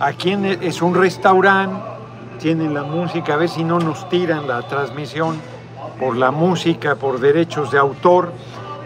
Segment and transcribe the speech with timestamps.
[0.00, 0.32] Aquí
[0.62, 1.80] es un restaurante,
[2.40, 5.40] tienen la música, a ver si no nos tiran la transmisión
[6.00, 8.32] por la música, por derechos de autor.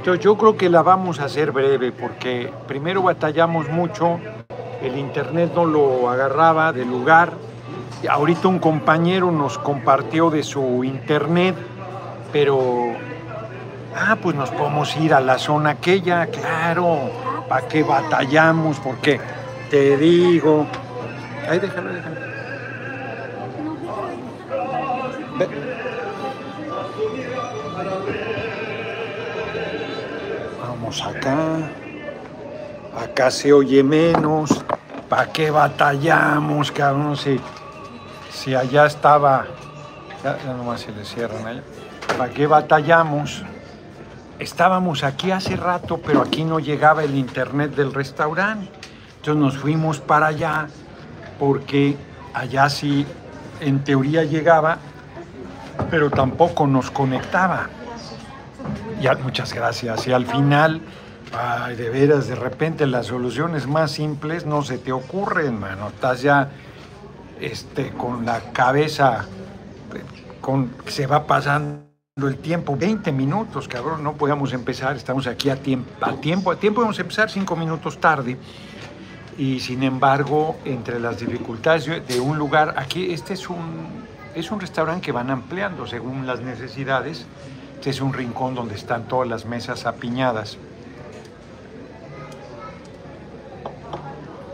[0.04, 4.20] Yo creo que la vamos a hacer breve porque primero batallamos mucho,
[4.82, 7.32] el internet no lo agarraba del lugar.
[8.06, 11.54] Ahorita un compañero nos compartió de su internet,
[12.30, 12.92] pero
[13.96, 17.08] ah, pues nos podemos ir a la zona aquella, claro,
[17.48, 18.78] ¿para qué batallamos?
[18.80, 19.39] Porque
[19.70, 20.66] te digo,
[21.48, 22.16] Ahí déjalo, déjalo.
[30.60, 31.56] Vamos acá.
[33.02, 34.64] Acá se oye menos.
[35.08, 37.16] ¿Para qué batallamos, cabrón?
[37.16, 37.40] Si,
[38.30, 39.46] si allá estaba.
[40.22, 41.62] Ya, ya nomás se le cierran allá.
[42.16, 43.42] ¿Para qué batallamos?
[44.38, 48.79] Estábamos aquí hace rato, pero aquí no llegaba el internet del restaurante.
[49.20, 50.66] Entonces nos fuimos para allá
[51.38, 51.94] porque
[52.32, 53.04] allá sí
[53.60, 54.78] en teoría llegaba,
[55.90, 57.68] pero tampoco nos conectaba.
[59.22, 60.06] Muchas gracias.
[60.06, 60.80] Y al final,
[61.76, 65.88] de veras, de repente las soluciones más simples no se te ocurren, mano.
[65.88, 66.48] Estás ya
[67.40, 69.26] este, con la cabeza,
[70.40, 71.84] con, se va pasando
[72.16, 76.56] el tiempo, 20 minutos, cabrón, no podíamos empezar, estamos aquí a tiempo, a tiempo, a
[76.56, 78.38] tiempo vamos a empezar cinco minutos tarde
[79.40, 84.60] y sin embargo, entre las dificultades de un lugar, aquí este es un, es un
[84.60, 87.24] restaurante que van ampliando según las necesidades.
[87.76, 90.58] Este es un rincón donde están todas las mesas apiñadas.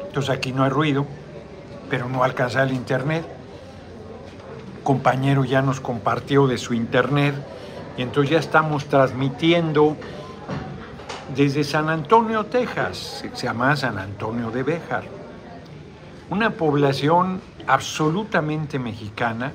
[0.07, 1.05] Entonces aquí no hay ruido,
[1.91, 3.27] pero no alcanza el internet.
[4.85, 7.35] compañero ya nos compartió de su internet
[7.99, 9.97] y entonces ya estamos transmitiendo
[11.35, 15.05] desde San Antonio, Texas, se llama San Antonio de Béjar.
[16.31, 19.53] Una población absolutamente mexicana,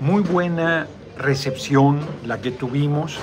[0.00, 0.86] muy buena
[1.18, 3.18] recepción la que tuvimos,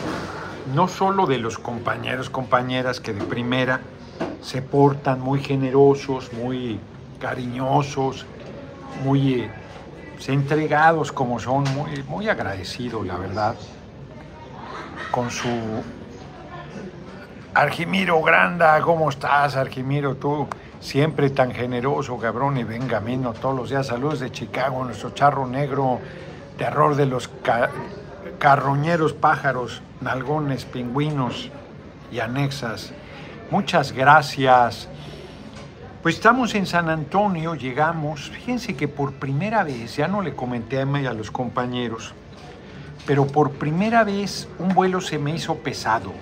[0.74, 3.82] no solo de los compañeros, compañeras que de primera
[4.42, 6.80] se portan muy generosos, muy
[7.20, 8.26] cariñosos,
[9.04, 9.52] muy eh,
[10.28, 13.56] entregados como son, muy, muy agradecidos, la verdad,
[15.12, 15.50] con su
[17.54, 20.16] Argimiro Granda, ¿cómo estás, Argimiro?
[20.16, 20.48] Tú
[20.80, 23.88] siempre tan generoso, cabrón, y venga, mino todos los días.
[23.88, 26.00] Saludos de Chicago, nuestro charro negro,
[26.58, 27.30] terror de los
[28.40, 31.52] carroñeros pájaros, nalgones, pingüinos
[32.10, 32.94] y anexas.
[33.50, 34.88] Muchas gracias.
[36.04, 38.30] Pues estamos en San Antonio, llegamos.
[38.30, 42.14] Fíjense que por primera vez, ya no le comenté a mí y a los compañeros,
[43.06, 46.14] pero por primera vez un vuelo se me hizo pesado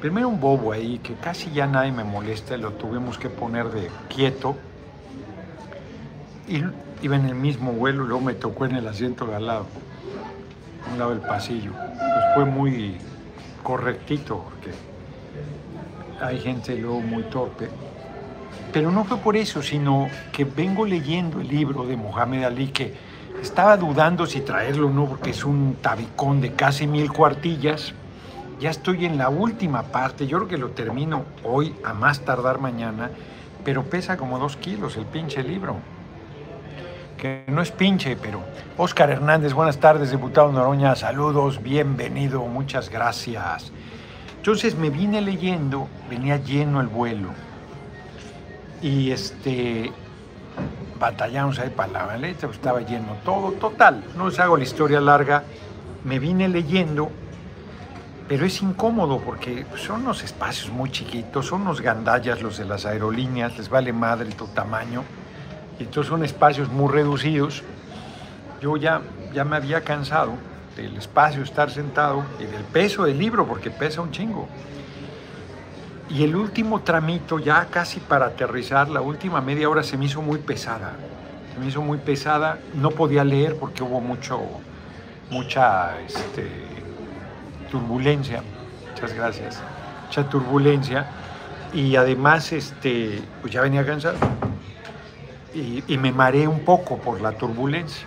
[0.00, 3.90] Primero un bobo ahí que casi ya nadie me molesta, lo tuvimos que poner de
[4.08, 4.56] quieto.
[6.46, 6.62] Y
[7.02, 9.66] iba en el mismo vuelo y luego me tocó en el asiento de al lado,
[10.86, 11.72] a un lado del pasillo.
[11.72, 12.98] Pues fue muy
[13.62, 14.76] correctito porque
[16.22, 17.68] hay gente luego muy torpe.
[18.72, 22.94] Pero no fue por eso, sino que vengo leyendo el libro de Mohamed Ali que
[23.40, 27.94] estaba dudando si traerlo o no porque es un tabicón de casi mil cuartillas
[28.58, 32.58] ya estoy en la última parte, yo creo que lo termino hoy a más tardar
[32.58, 33.10] mañana,
[33.64, 35.76] pero pesa como dos kilos el pinche libro.
[37.18, 38.40] Que no es pinche, pero
[38.76, 43.72] Óscar Hernández, buenas tardes, diputado Noroña, saludos, bienvenido, muchas gracias.
[44.36, 47.30] Entonces me vine leyendo, venía lleno el vuelo.
[48.82, 49.90] Y este,
[50.98, 54.04] batallamos ahí para la letra, estaba lleno todo, total.
[54.16, 55.42] No os hago la historia larga,
[56.04, 57.10] me vine leyendo
[58.28, 62.84] pero es incómodo porque son unos espacios muy chiquitos, son unos gandallas los de las
[62.84, 65.04] aerolíneas, les vale madre tu tamaño,
[65.78, 67.62] y entonces son espacios muy reducidos.
[68.60, 70.32] Yo ya, ya me había cansado
[70.76, 74.48] del espacio estar sentado y del peso del libro, porque pesa un chingo.
[76.08, 80.22] Y el último tramito, ya casi para aterrizar, la última media hora se me hizo
[80.22, 80.92] muy pesada.
[81.52, 84.40] Se me hizo muy pesada, no podía leer porque hubo mucho,
[85.30, 86.75] mucha, este,
[87.70, 88.42] turbulencia,
[88.90, 89.62] muchas gracias,
[90.06, 91.06] mucha turbulencia
[91.72, 94.16] y además este, pues ya venía cansado
[95.54, 98.06] y, y, me mareé un poco por la turbulencia.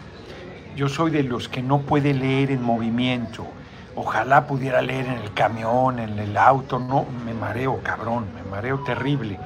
[0.75, 3.45] Yo soy de los que no puede leer en movimiento.
[3.95, 6.79] Ojalá pudiera leer en el camión, en el auto.
[6.79, 9.39] No, me mareo, cabrón, me mareo terrible.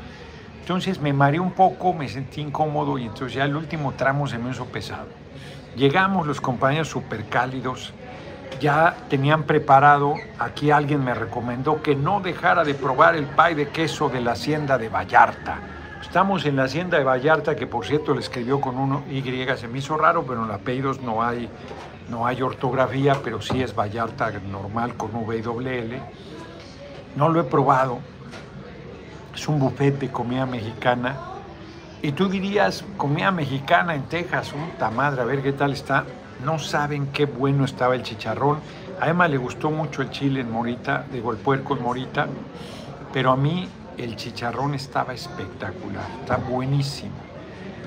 [0.59, 4.38] Entonces me mareé un poco, me sentí incómodo y entonces ya el último tramo se
[4.38, 5.07] me hizo pesado.
[5.75, 7.94] Llegamos los compañeros súper cálidos,
[8.63, 13.68] ya tenían preparado, aquí alguien me recomendó que no dejara de probar el pay de
[13.68, 15.60] queso de la hacienda de Vallarta.
[16.01, 19.21] Estamos en la hacienda de Vallarta, que por cierto le escribió con uno Y,
[19.57, 21.50] se me hizo raro, pero en los apellidos no hay,
[22.10, 26.01] no hay ortografía, pero sí es Vallarta normal con V
[27.18, 28.00] No lo he probado.
[29.36, 31.18] Es un buffet de comida mexicana.
[32.01, 36.06] Y tú dirías, comida mexicana en Texas, puta madre, a ver qué tal está.
[36.44, 38.60] No saben qué bueno estaba el chicharrón.
[39.00, 42.28] A Emma le gustó mucho el chile en Morita, digo el puerco en Morita,
[43.13, 43.68] pero a mí
[43.98, 47.13] el chicharrón estaba espectacular, está buenísimo.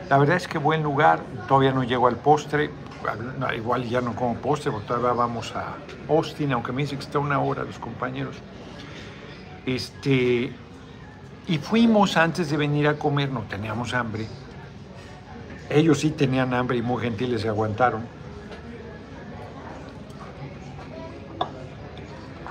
[0.08, 2.70] La verdad es que buen lugar, todavía no llego al postre,
[3.54, 5.74] igual ya no como postre, porque todavía vamos a
[6.08, 8.36] Austin, aunque me dicen que está una hora los compañeros.
[9.66, 10.52] Este,
[11.48, 14.26] y fuimos antes de venir a comer, no teníamos hambre.
[15.68, 18.15] Ellos sí tenían hambre y muy gentiles se aguantaron.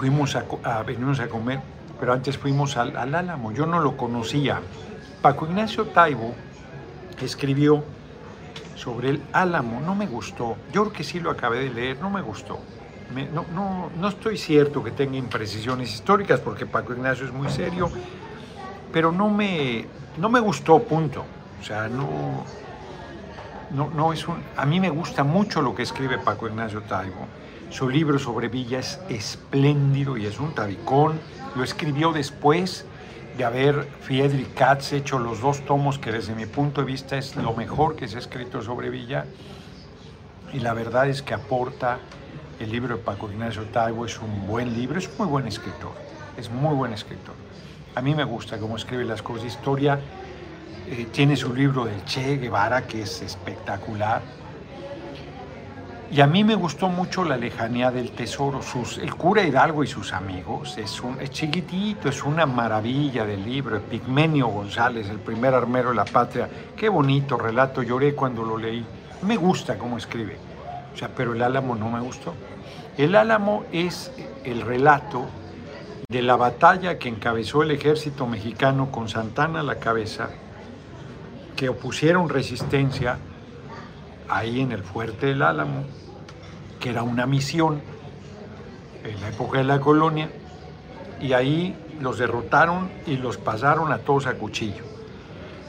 [0.06, 1.60] Fuimos a, venimos a comer
[2.00, 4.62] pero antes fuimos al, Álamo, yo no lo conocía.
[5.24, 6.36] Paco Ignacio Taibo
[7.19, 7.84] escribió
[8.75, 12.12] sobre el Álamo, no me gustó, yo creo que sí lo acabé de leer, no
[12.12, 12.60] me gustó.
[13.34, 17.90] no, no, no estoy cierto que tenga imprecisiones históricas porque Paco Ignacio es muy serio,
[18.94, 19.88] pero no me,
[20.19, 21.25] no me gustó, punto.
[21.60, 22.44] O sea, no,
[23.72, 24.36] no, no es un...
[24.56, 27.25] A mí me gusta mucho lo que escribe Paco Ignacio Taibo.
[27.70, 31.20] Su libro sobre Villa es espléndido y es un tabicón
[31.56, 32.86] lo escribió después
[33.38, 37.36] de haber Friedrich Katz hecho los dos tomos que desde mi punto de vista es
[37.38, 39.26] lo mejor que se ha escrito sobre Villa.
[40.54, 42.00] Y la verdad es que aporta
[42.60, 45.94] el libro de Paco Ignacio Taibo, es un buen libro, es muy buen escritor,
[46.38, 47.36] es muy buen escritor.
[47.96, 49.46] A mí me gusta cómo escribe las cosas.
[49.46, 50.00] Historia
[50.88, 54.22] eh, tiene su libro del Che Guevara, que es espectacular
[56.16, 58.62] y a mí me gustó mucho la lejanía del tesoro.
[58.62, 63.44] Sus, el cura Hidalgo y sus amigos es, un, es chiquitito, es una maravilla del
[63.44, 63.82] libro.
[63.82, 66.48] Pigmenio González, el primer armero de la patria.
[66.74, 68.86] Qué bonito relato, lloré cuando lo leí.
[69.24, 70.38] Me gusta cómo escribe.
[70.94, 72.34] O sea, pero el Álamo no me gustó.
[72.98, 74.14] El Álamo es
[74.46, 75.26] el relato
[76.08, 80.30] de la batalla que encabezó el ejército mexicano con Santana a la cabeza,
[81.58, 83.18] que opusieron resistencia
[84.30, 85.83] ahí en el fuerte del Álamo,
[86.80, 87.81] que era una misión
[89.04, 90.30] en la época de la colonia,
[91.22, 94.83] y ahí los derrotaron y los pasaron a todos a cuchillo.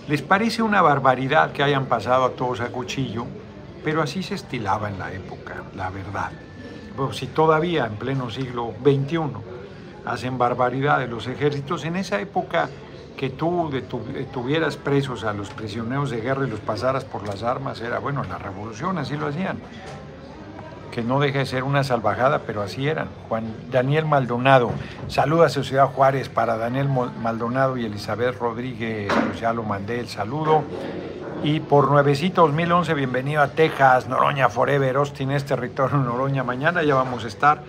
[0.08, 3.26] Les parece una barbaridad que hayan pasado a todos a cuchillo,
[3.84, 6.32] pero así se estilaba en la época, la verdad.
[7.12, 9.20] si todavía en pleno siglo XXI
[10.04, 12.68] hacen barbaridades los ejércitos, en esa época
[13.16, 13.70] que tú
[14.32, 18.22] tuvieras presos a los prisioneros de guerra y los pasaras por las armas era, bueno,
[18.24, 19.58] la revolución así lo hacían.
[20.92, 23.08] Que no deje de ser una salvajada, pero así eran.
[23.28, 24.70] Juan Daniel Maldonado,
[25.08, 30.62] saluda a Sociedad Juárez para Daniel Maldonado y Elizabeth Rodríguez, ya lo mandé el saludo.
[31.42, 36.42] Y por nuevecito 2011, bienvenido a Texas, Noroña Forever, Austin, este territorio Noroña.
[36.44, 37.62] Mañana ya vamos a estar.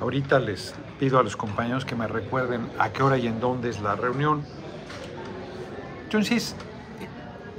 [0.00, 3.68] Ahorita les pido a los compañeros que me recuerden a qué hora y en dónde
[3.68, 4.44] es la reunión
[6.12, 6.54] entonces,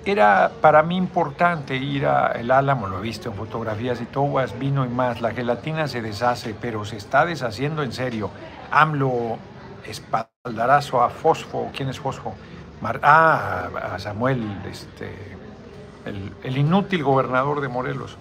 [0.05, 4.35] era para mí importante ir a el Álamo, lo he visto en fotografías y todo,
[4.59, 5.21] vino y más.
[5.21, 8.29] La gelatina se deshace, pero se está deshaciendo en serio.
[8.69, 9.39] AMLO,
[9.87, 12.35] espaldarazo a Fosfo, ¿quién es Fosfo?
[13.01, 15.09] ah, a Samuel, este,
[16.43, 18.19] el, inútil gobernador de Morelos.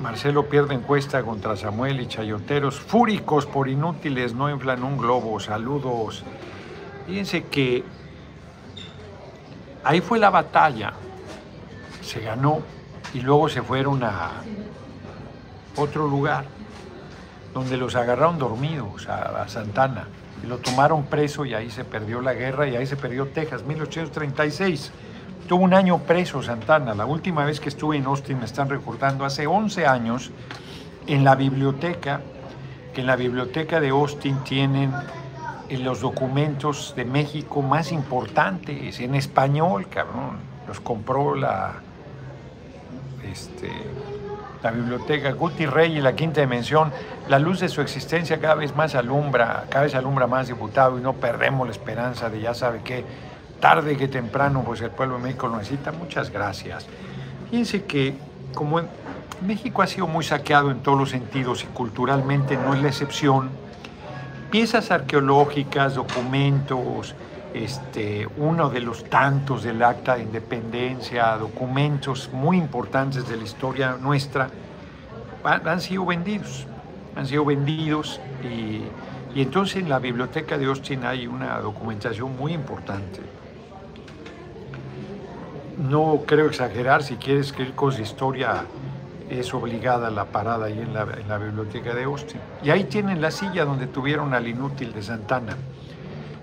[0.00, 5.40] Marcelo pierde encuesta contra Samuel y Chayoteros, fúricos por inútiles, no inflan un globo.
[5.40, 6.22] Saludos.
[7.08, 7.82] Fíjense que
[9.84, 10.94] Ahí fue la batalla,
[12.00, 12.62] se ganó
[13.12, 14.30] y luego se fueron a
[15.76, 16.44] otro lugar
[17.52, 20.08] donde los agarraron dormidos a, Santana
[20.42, 23.62] y lo tomaron preso y ahí se perdió la guerra y ahí se perdió Texas,
[23.62, 24.90] 1836.
[25.48, 26.94] Tuvo un año preso Santana.
[26.94, 30.30] La última vez que estuve en Austin, me están recordando, hace 11 años,
[31.06, 32.22] en la biblioteca,
[32.94, 34.92] que en la biblioteca de Austin tienen
[35.76, 40.38] los documentos de México más importantes en español, cabrón.
[40.66, 41.74] Los compró la,
[43.30, 43.70] este,
[44.62, 46.92] la biblioteca Guti Rey y la quinta dimensión.
[47.28, 51.02] La luz de su existencia cada vez más alumbra, cada vez alumbra más diputado y
[51.02, 53.04] no perdemos la esperanza de ya sabe qué,
[53.60, 55.92] tarde que temprano, pues el pueblo de México lo necesita.
[55.92, 56.86] Muchas gracias.
[57.50, 58.14] Fíjense que
[58.54, 58.80] como
[59.40, 63.50] México ha sido muy saqueado en todos los sentidos y culturalmente no es la excepción,
[64.54, 67.16] piezas arqueológicas, documentos,
[67.52, 73.96] este, uno de los tantos del acta de independencia, documentos muy importantes de la historia
[74.00, 74.48] nuestra,
[75.42, 76.68] han, sido vendidos,
[77.16, 78.82] han sido vendidos y,
[79.36, 83.22] y, entonces en la biblioteca de Austin hay una documentación muy importante.
[85.78, 88.66] no creo exagerar, si quieres escribir cosas de historia,
[89.40, 92.40] es obligada la parada ahí en la, en la biblioteca de Austin.
[92.62, 95.56] Y ahí tienen la silla donde tuvieron al inútil de Santana.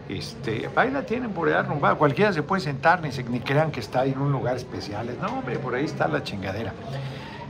[0.10, 1.95] Este, ahí la tienen por allá arrumbada.
[1.95, 5.10] Cualquiera se puede sentar, ni, ni crean que está en un lugar especial.
[5.21, 6.74] No, hombre, por ahí está la chingadera.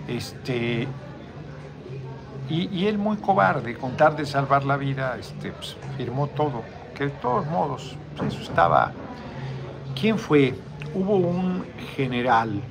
[0.07, 0.87] Este,
[2.49, 6.61] y, y él muy cobarde, con tal de salvar la vida, este, pues, firmó todo.
[6.95, 8.91] Que de todos modos, pues, eso estaba...
[9.99, 10.53] ¿Quién fue?
[10.93, 12.61] Hubo un general,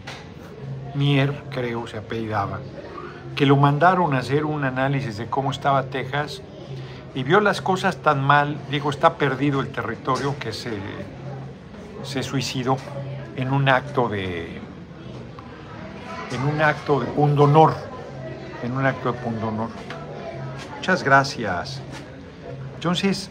[0.94, 2.60] Mier, creo, se apellidaba,
[3.36, 6.42] que lo mandaron a hacer un análisis de cómo estaba Texas
[7.14, 10.78] y vio las cosas tan mal, dijo, está perdido el territorio, que se,
[12.02, 12.76] se suicidó
[13.36, 14.60] en un acto de
[16.32, 17.74] en un acto de pundonor,
[18.62, 19.68] en un acto de pundonor.
[20.76, 21.80] Muchas gracias.
[22.76, 23.30] Entonces,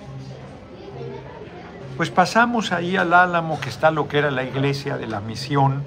[1.95, 5.83] pues pasamos ahí al Álamo, que está lo que era la iglesia de la misión.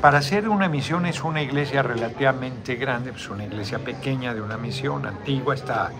[0.00, 4.56] Para hacer una misión es una iglesia relativamente grande, pues una iglesia pequeña de una
[4.56, 5.90] misión antigua, está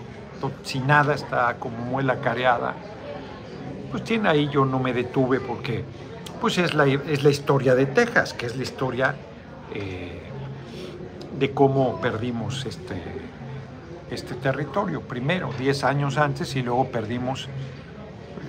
[0.63, 2.75] sin nada, está como muela careada.
[3.91, 5.83] Pues tiene ahí, yo no me detuve porque
[6.39, 9.15] pues es la, es la historia de Texas, que es la historia
[9.73, 10.21] eh,
[11.37, 13.01] de cómo perdimos este,
[14.09, 15.01] este territorio.
[15.01, 17.49] Primero, 10 años antes, y luego perdimos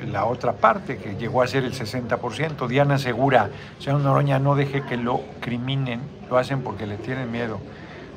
[0.07, 2.67] la otra parte, que llegó a ser el 60%.
[2.69, 7.61] Diana Segura, señor Noroña, no deje que lo criminen, lo hacen porque le tienen miedo.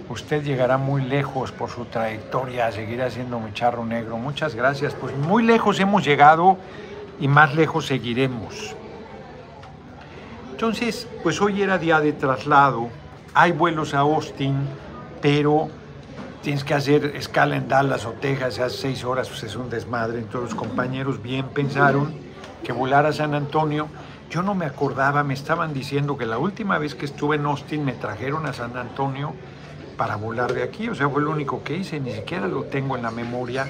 [0.10, 4.18] Usted llegará muy lejos por su trayectoria, seguirá siendo mi charro negro.
[4.18, 4.94] Muchas gracias.
[4.94, 6.58] Pues muy lejos hemos llegado
[7.20, 8.76] y más lejos seguiremos.
[10.52, 12.90] Entonces, pues hoy era día de traslado.
[13.34, 14.56] Hay vuelos a Austin,
[15.22, 15.70] pero
[16.44, 20.20] tienes que hacer escala en Dallas o Texas, hace seis horas, pues es un desmadre.
[20.20, 22.14] Entonces los compañeros bien pensaron
[22.64, 23.88] que volar a San Antonio.
[24.30, 27.86] Yo no me acordaba, me estaban diciendo que la última vez que estuve en Austin
[27.86, 29.34] me trajeron a San Antonio
[29.98, 32.98] para volar de aquí, o sea, fue lo único que hice, ni siquiera lo tengo
[32.98, 33.68] en la memoria.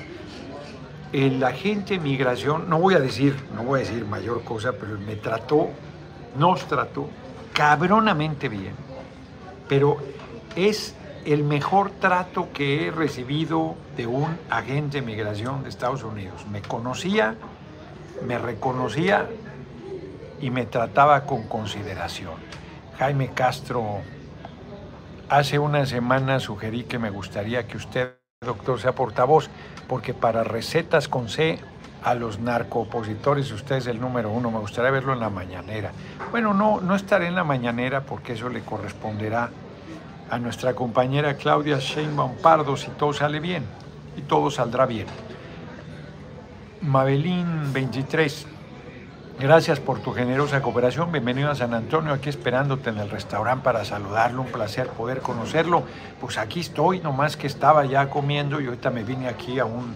[1.11, 5.15] El agente migración, no voy a decir, no voy a decir mayor cosa, pero me
[5.17, 5.69] trató,
[6.37, 7.07] nos trató
[7.53, 8.73] cabronamente bien,
[9.67, 9.97] pero
[10.55, 16.45] es el mejor trato que he recibido de un agente de migración de Estados Unidos.
[16.51, 17.35] Me conocía,
[18.25, 19.27] me reconocía
[20.41, 22.33] y me trataba con consideración.
[22.99, 24.01] Jaime Castro,
[25.29, 29.49] hace una semana sugerí que me gustaría que usted, doctor, sea portavoz,
[29.87, 31.59] porque para recetas con C
[32.03, 34.51] a los narcoopositores usted es el número uno.
[34.51, 35.91] Me gustaría verlo en la mañanera.
[36.31, 39.49] Bueno, no, no estaré en la mañanera porque eso le corresponderá
[40.29, 43.63] a nuestra compañera Claudia Sheinbaum Pardo si todo sale bien
[44.17, 45.07] y todo saldrá bien.
[46.81, 48.45] Mabelín 23,
[49.39, 51.11] gracias por tu generosa cooperación.
[51.11, 54.41] Bienvenido a San Antonio, aquí esperándote en el restaurante para saludarlo.
[54.41, 55.83] Un placer poder conocerlo.
[56.19, 59.95] Pues aquí estoy, nomás que estaba ya comiendo y ahorita me vine aquí a un,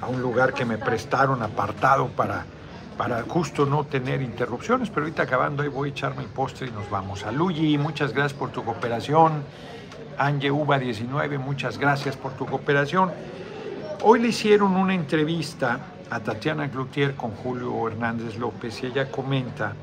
[0.00, 2.44] a un lugar que me prestaron apartado para,
[2.96, 4.90] para justo no tener interrupciones.
[4.90, 7.24] Pero ahorita acabando ahí voy a echarme el postre y nos vamos.
[7.24, 9.44] A Luigi, muchas gracias por tu cooperación.
[10.18, 13.10] Ange Uva 19, muchas gracias por tu cooperación.
[14.02, 15.78] Hoy le hicieron una entrevista
[16.10, 19.74] a Tatiana Glutier con Julio Hernández López y ella comenta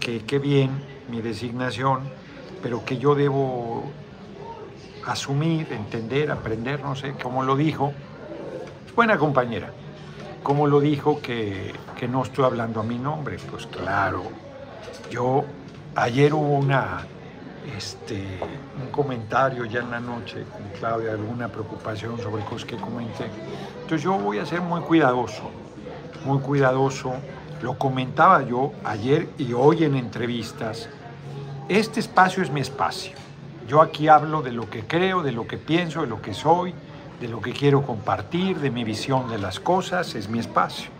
[0.00, 0.70] que qué bien
[1.10, 2.00] mi designación,
[2.62, 3.84] pero que yo debo
[5.06, 7.92] asumir, entender, aprender, no sé cómo lo dijo.
[8.94, 9.72] Buena compañera.
[10.42, 13.36] ¿Cómo lo dijo que, que no estoy hablando a mi nombre?
[13.50, 14.24] Pues claro,
[15.10, 15.44] yo
[15.94, 17.06] ayer hubo una
[17.76, 18.24] este,
[18.82, 23.26] un comentario ya en la noche con Claudia, alguna preocupación sobre cosas que comenté.
[23.82, 25.50] Entonces yo voy a ser muy cuidadoso,
[26.24, 27.14] muy cuidadoso.
[27.62, 30.88] Lo comentaba yo ayer y hoy en entrevistas.
[31.68, 33.12] Este espacio es mi espacio.
[33.68, 36.74] Yo aquí hablo de lo que creo, de lo que pienso, de lo que soy,
[37.22, 40.90] de lo que quiero compartir, de mi visión de las cosas, es mi espacio.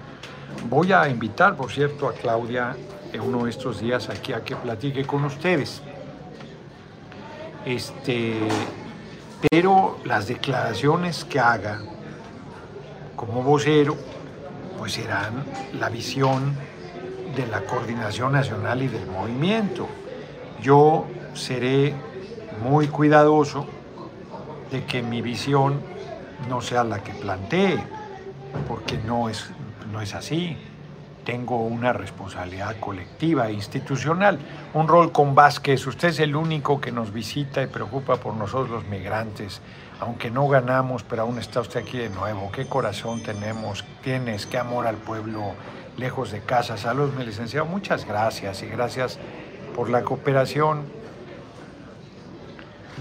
[0.69, 2.77] Voy a invitar, por cierto, a Claudia
[3.13, 5.83] en uno de estos días aquí a que platique con ustedes.
[7.67, 8.39] Este,
[9.51, 11.81] pero las declaraciones que haga
[13.17, 13.97] como vocero,
[14.79, 15.45] pues serán
[15.81, 16.55] la visión
[17.35, 19.89] de la coordinación nacional y del movimiento.
[20.63, 21.93] Yo seré
[22.63, 23.67] muy cuidadoso
[24.71, 25.92] de que mi visión
[26.49, 27.83] no sea la que plantee,
[28.69, 29.51] porque no es,
[29.93, 30.57] no es así
[31.25, 34.39] tengo una responsabilidad colectiva e institucional,
[34.75, 35.87] un rol con Vázquez.
[35.87, 39.61] Usted es el único que nos visita y preocupa por nosotros los migrantes.
[40.01, 42.51] Aunque no ganamos, pero aún está usted aquí de nuevo.
[42.51, 45.55] Qué corazón tenemos, tienes, qué amor al pueblo,
[45.97, 46.77] lejos de casa.
[46.77, 47.67] Saludos, mi licenciado.
[47.67, 49.19] Muchas gracias y gracias
[49.77, 51.02] por la cooperación.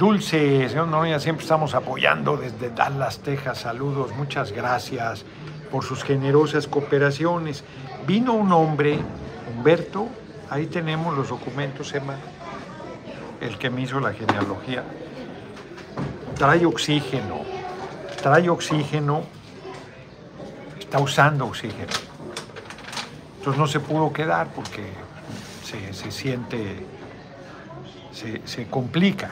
[0.02, 3.60] Dulce, señor Noroña, siempre estamos apoyando desde Dallas, Texas.
[3.60, 5.24] Saludos, muchas gracias
[5.70, 7.64] por sus generosas cooperaciones.
[8.08, 8.98] Vino un hombre,
[9.54, 10.08] Humberto,
[10.50, 12.16] ahí tenemos los documentos, Emma,
[13.42, 14.84] el que me hizo la genealogía.
[16.36, 17.42] Trae oxígeno,
[18.24, 19.22] trae oxígeno,
[20.80, 21.94] está usando oxígeno.
[23.38, 24.82] Entonces no se pudo quedar porque
[25.64, 26.88] se, siente,
[28.12, 29.30] se, se complica.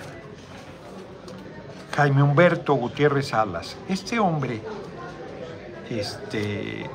[1.99, 3.75] Jaime Humberto Gutiérrez Salas.
[3.89, 4.61] Este hombre,
[5.89, 6.89] este,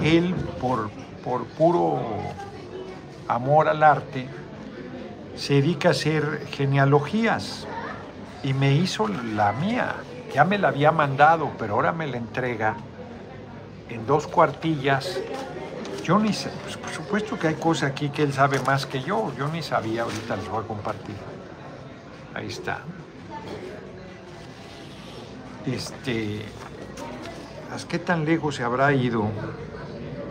[0.00, 0.90] él por,
[1.24, 1.98] por puro
[3.26, 4.28] amor al arte,
[5.34, 7.66] se dedica a hacer genealogías
[8.44, 9.96] y me hizo la mía.
[10.32, 12.76] Ya me la había mandado, pero ahora me la entrega
[13.88, 15.18] en dos cuartillas.
[16.04, 19.02] Yo ni sé, pues, por supuesto que hay cosas aquí que él sabe más que
[19.02, 19.32] yo.
[19.36, 21.16] Yo ni sabía, ahorita les voy a compartir.
[22.32, 22.82] Ahí está.
[25.66, 26.42] Este,
[27.88, 29.28] qué tan lejos se habrá ido?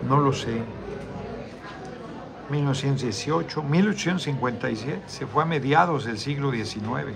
[0.08, 0.62] No lo sé.
[2.50, 7.14] 1918, 1857, se fue a mediados del siglo XIX.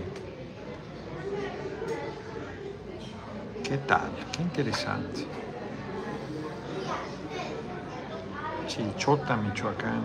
[3.63, 4.09] ¿Qué tal?
[4.35, 5.25] Qué interesante.
[8.67, 10.03] Chilchota, Michoacán,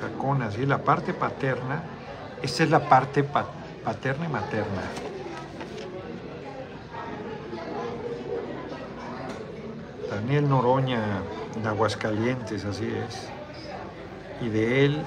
[0.00, 1.82] Cacona, sí, la parte paterna,
[2.40, 5.01] esta es la parte paterna y materna.
[10.32, 11.02] Daniel Noroña,
[11.62, 13.28] de Aguascalientes, así es.
[14.40, 15.02] Y de él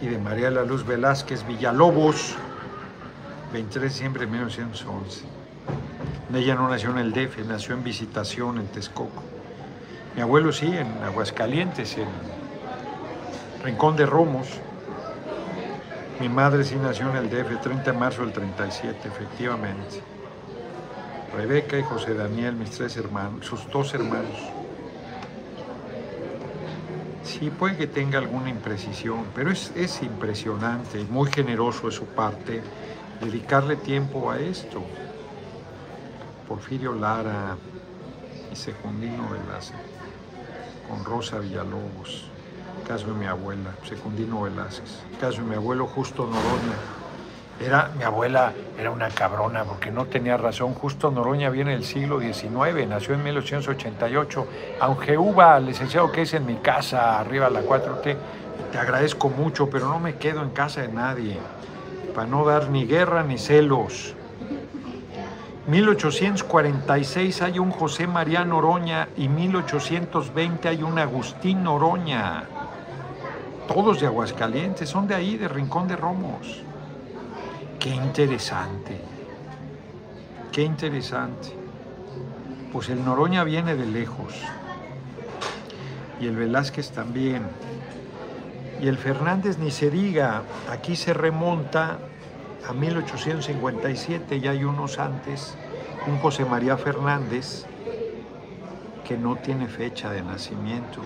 [0.00, 2.36] y de María La Luz Velázquez Villalobos,
[3.52, 5.24] 23 de diciembre de 1911.
[6.32, 9.20] Ella no nació en el DF, nació en Visitación, en Texcoco.
[10.14, 12.06] Mi abuelo sí, en Aguascalientes, en
[13.64, 14.46] Rincón de Romos.
[16.20, 20.04] Mi madre sí nació en el DF, 30 de marzo del 37, efectivamente.
[21.34, 24.57] Rebeca y José Daniel, mis tres hermanos, sus dos hermanos.
[27.38, 32.04] Sí, puede que tenga alguna imprecisión, pero es, es impresionante y muy generoso de su
[32.06, 32.60] parte
[33.22, 34.82] dedicarle tiempo a esto.
[36.48, 37.56] Porfirio Lara
[38.50, 39.78] y Secundino Velázquez,
[40.88, 42.24] con Rosa Villalobos,
[42.88, 46.97] caso de mi abuela, Secundino Velázquez, caso de mi abuelo Justo Noroña,
[47.60, 50.74] era, mi abuela era una cabrona porque no tenía razón.
[50.74, 54.46] Justo Noroña viene del siglo XIX, nació en 1888.
[54.80, 58.16] Aunque Uva, licenciado que es en mi casa, arriba la 4T,
[58.72, 61.36] te agradezco mucho, pero no me quedo en casa de nadie,
[62.14, 64.14] para no dar ni guerra ni celos.
[65.66, 72.44] 1846 hay un José María Noroña y 1820 hay un Agustín Noroña.
[73.66, 76.62] Todos de Aguascalientes, son de ahí, de Rincón de Romos.
[77.88, 79.00] Qué interesante,
[80.52, 81.48] qué interesante.
[82.70, 84.34] Pues el Noroña viene de lejos
[86.20, 87.44] y el Velázquez también.
[88.82, 91.98] Y el Fernández ni se diga, aquí se remonta
[92.68, 95.54] a 1857, ya hay unos antes,
[96.06, 97.64] un José María Fernández
[99.06, 101.00] que no tiene fecha de nacimiento,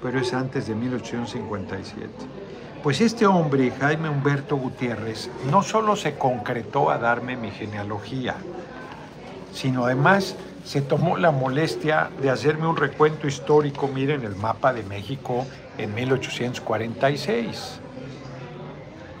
[0.00, 2.41] pero es antes de 1857.
[2.82, 8.34] Pues este hombre, Jaime Humberto Gutiérrez, no solo se concretó a darme mi genealogía,
[9.52, 14.82] sino además se tomó la molestia de hacerme un recuento histórico, miren el mapa de
[14.82, 15.46] México
[15.78, 17.78] en 1846.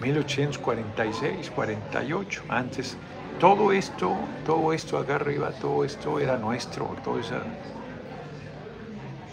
[0.00, 2.96] 1846, 48, antes.
[3.38, 7.36] Todo esto, todo esto acá arriba, todo esto era nuestro, todo eso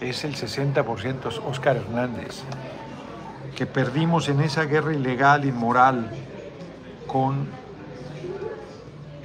[0.00, 2.44] es el 60% Oscar Hernández
[3.56, 6.10] que perdimos en esa guerra ilegal, inmoral,
[7.06, 7.48] con...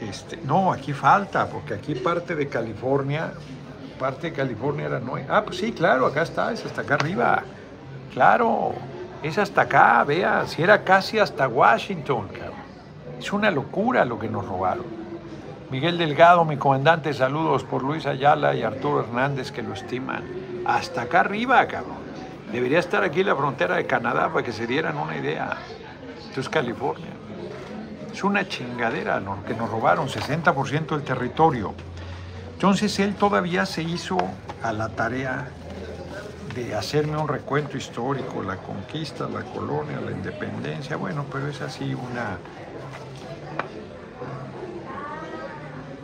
[0.01, 3.31] Este, no, aquí falta, porque aquí parte de California,
[3.97, 5.13] parte de California era no.
[5.29, 7.43] Ah, pues sí, claro, acá está, es hasta acá arriba.
[8.13, 8.73] Claro,
[9.23, 12.27] es hasta acá, vea, si era casi hasta Washington,
[13.19, 14.85] Es una locura lo que nos robaron.
[15.71, 20.23] Miguel Delgado, mi comandante, saludos por Luis Ayala y Arturo Hernández que lo estiman.
[20.65, 22.04] Hasta acá arriba, cabrón.
[22.55, 25.57] Debería estar aquí la frontera de Canadá para que se dieran una idea.
[26.25, 27.11] Esto es California.
[28.13, 31.73] Es una chingadera que nos robaron, 60% del territorio.
[32.53, 34.17] Entonces él todavía se hizo
[34.63, 35.49] a la tarea
[36.55, 41.93] de hacerme un recuento histórico, la conquista, la colonia, la independencia, bueno, pero es así
[41.93, 42.37] una...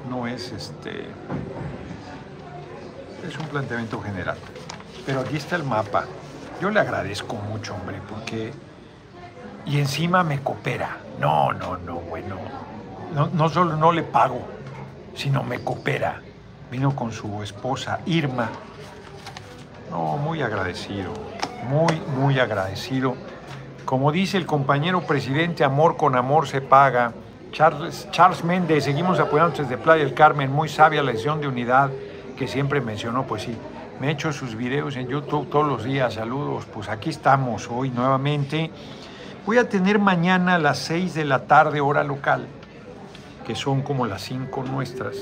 [0.10, 1.06] No es este...
[3.26, 4.38] Es un planteamiento general.
[5.06, 6.06] Pero aquí está el mapa
[6.62, 8.54] yo le agradezco mucho, hombre, porque...
[9.66, 10.98] Y encima me coopera.
[11.20, 12.36] No, no, no, bueno.
[13.34, 14.42] No, solo no le pago,
[15.16, 16.22] sino me coopera.
[16.72, 18.50] Vino con su esposa Irma.
[19.90, 21.12] No, muy agradecido,
[21.68, 23.16] muy, muy agradecido.
[23.84, 27.12] Como dice el compañero presidente, amor con amor se paga.
[27.52, 31.90] Charles, Charles Méndez, seguimos apoyando desde Playa del Carmen, muy sabia la de unidad
[32.38, 33.58] que siempre mencionó, pues sí,
[34.02, 37.92] me he hecho sus videos en YouTube todos los días, saludos, pues aquí estamos hoy
[37.92, 38.72] nuevamente.
[39.46, 42.48] Voy a tener mañana a las 6 de la tarde hora local,
[43.46, 45.18] que son como las 5 nuestras,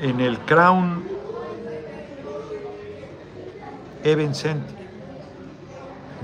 [0.00, 1.02] en el Crown
[4.04, 4.76] Event Center,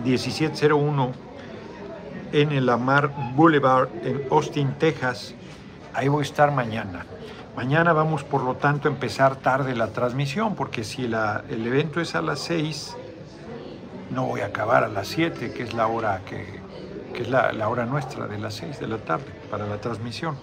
[0.04, 1.12] 1701
[2.30, 5.34] en el Lamar Boulevard en Austin, Texas.
[5.94, 7.06] Ahí voy a estar mañana.
[7.60, 12.14] Mañana vamos, por lo tanto, a empezar tarde la transmisión, porque si el evento es
[12.14, 12.96] a las 6,
[14.12, 16.58] no voy a acabar a las 7, que es la hora que,
[17.14, 20.38] es la, hora nuestra de las 6 de la tarde para la transmisión.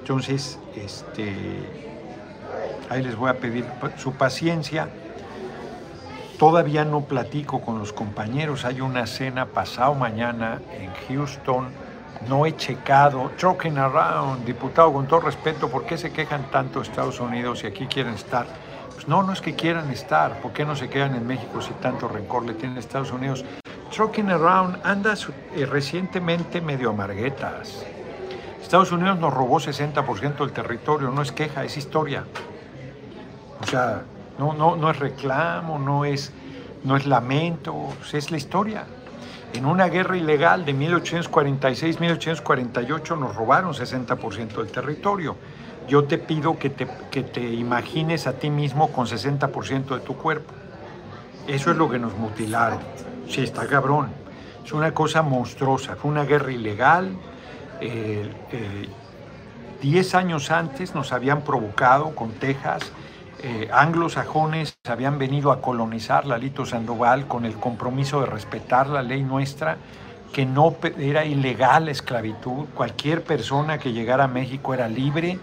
[0.00, 1.36] Entonces, este,
[2.90, 3.64] ahí les voy a pedir
[3.96, 4.88] su paciencia.
[6.36, 8.64] Todavía no platico con los compañeros.
[8.64, 11.68] Hay una cena pasado mañana en Houston.
[12.28, 13.30] No he checado.
[13.36, 17.86] Trucking around, diputado, con todo respeto, ¿por qué se quejan tanto Estados Unidos y aquí
[17.86, 18.46] quieren estar?
[18.94, 20.40] Pues no, no es que quieran estar.
[20.40, 23.44] ¿Por qué no se quedan en México si tanto rencor le tienen Estados Unidos?
[23.92, 25.14] Trucking around anda
[25.54, 27.84] eh, recientemente medio amarguetas.
[28.62, 31.10] Estados Unidos nos robó 60% del territorio.
[31.10, 32.24] No es queja, es historia.
[33.60, 34.02] O sea,
[34.38, 36.32] no, no, no es reclamo, no es,
[36.84, 38.86] no es lamento, es la historia.
[39.54, 45.36] En una guerra ilegal de 1846-1848 nos robaron 60% del territorio.
[45.86, 50.16] Yo te pido que te, que te imagines a ti mismo con 60% de tu
[50.16, 50.54] cuerpo.
[51.46, 52.78] Eso es lo que nos mutilaron.
[53.28, 54.08] Sí, está cabrón.
[54.64, 55.96] Es una cosa monstruosa.
[55.96, 57.14] Fue una guerra ilegal.
[57.80, 58.88] Eh, eh,
[59.82, 62.90] diez años antes nos habían provocado con Texas
[63.42, 69.24] eh, anglosajones habían venido a colonizar Lalito Sandoval con el compromiso de respetar la ley
[69.24, 69.78] nuestra,
[70.32, 75.38] que no era ilegal la esclavitud, cualquier persona que llegara a México era libre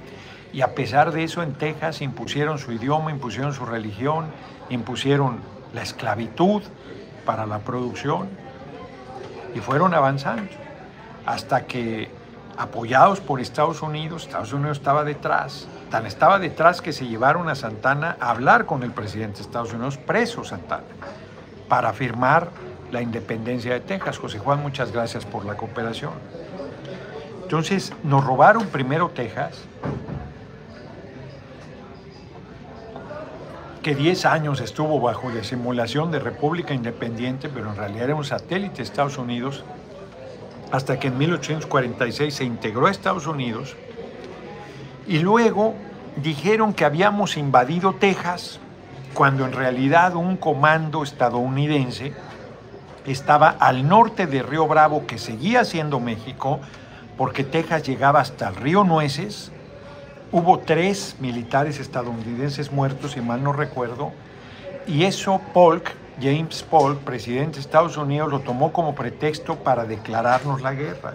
[0.54, 4.28] y a pesar de eso en Texas impusieron su idioma, impusieron su religión,
[4.70, 5.40] impusieron
[5.74, 6.64] la esclavitud
[7.26, 8.30] para la producción
[9.54, 10.50] y fueron avanzando
[11.26, 12.10] hasta que
[12.60, 17.56] apoyados por Estados Unidos, Estados Unidos estaba detrás, Tan estaba detrás que se llevaron a
[17.56, 20.84] Santana a hablar con el presidente de Estados Unidos, preso Santana,
[21.68, 22.50] para firmar
[22.92, 24.20] la independencia de Texas.
[24.20, 26.12] José Juan, muchas gracias por la cooperación.
[27.42, 29.64] Entonces, nos robaron primero Texas,
[33.82, 38.26] que 10 años estuvo bajo la simulación de república independiente, pero en realidad era un
[38.26, 39.64] satélite de Estados Unidos,
[40.72, 43.76] hasta que en 1846 se integró a Estados Unidos
[45.08, 45.74] y luego
[46.18, 48.60] dijeron que habíamos invadido Texas
[49.14, 52.14] cuando en realidad un comando estadounidense
[53.06, 56.60] estaba al norte de Río Bravo, que seguía siendo México,
[57.18, 59.52] porque Texas llegaba hasta el río Nueces.
[60.32, 64.12] Hubo tres militares estadounidenses muertos, si mal no recuerdo,
[64.86, 70.62] y eso Polk, James Polk, presidente de Estados Unidos, lo tomó como pretexto para declararnos
[70.62, 71.14] la guerra.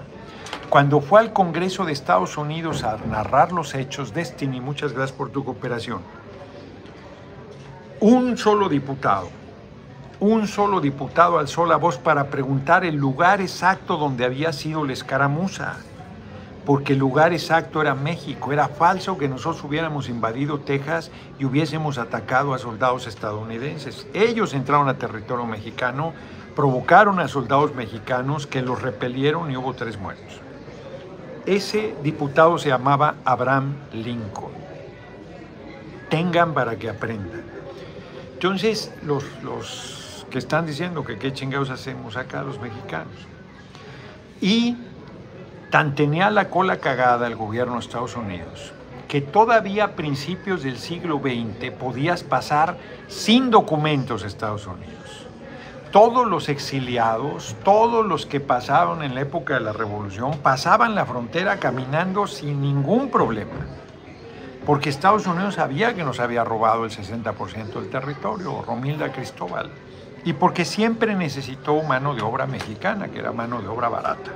[0.71, 5.31] Cuando fue al Congreso de Estados Unidos a narrar los hechos, Destiny, muchas gracias por
[5.31, 6.01] tu cooperación,
[8.01, 9.29] un solo diputado,
[10.21, 14.93] un solo diputado alzó la voz para preguntar el lugar exacto donde había sido la
[14.93, 15.77] escaramuza,
[16.67, 18.53] porque el lugar exacto era México.
[18.53, 24.07] Era falso que nosotros hubiéramos invadido Texas y hubiésemos atacado a soldados estadounidenses.
[24.15, 26.13] Ellos entraron a territorio mexicano,
[26.57, 30.41] provocaron a soldados mexicanos que los repelieron y hubo tres muertos.
[31.45, 34.53] Ese diputado se llamaba Abraham Lincoln.
[36.09, 37.43] Tengan para que aprendan.
[38.33, 43.13] Entonces, los, los que están diciendo que qué chingados hacemos acá los mexicanos.
[44.41, 44.77] Y
[45.75, 48.73] tan tenía la cola cagada el gobierno de Estados Unidos
[49.09, 52.77] que todavía a principios del siglo XX podías pasar
[53.09, 55.27] sin documentos a Estados Unidos
[55.91, 61.07] todos los exiliados, todos los que pasaron en la época de la revolución, pasaban la
[61.07, 63.67] frontera caminando sin ningún problema.
[64.65, 69.71] Porque Estados Unidos sabía que nos había robado el 60% del territorio, Romilda Cristóbal.
[70.25, 74.31] Y porque siempre necesitó mano de obra mexicana, que era mano de obra barata.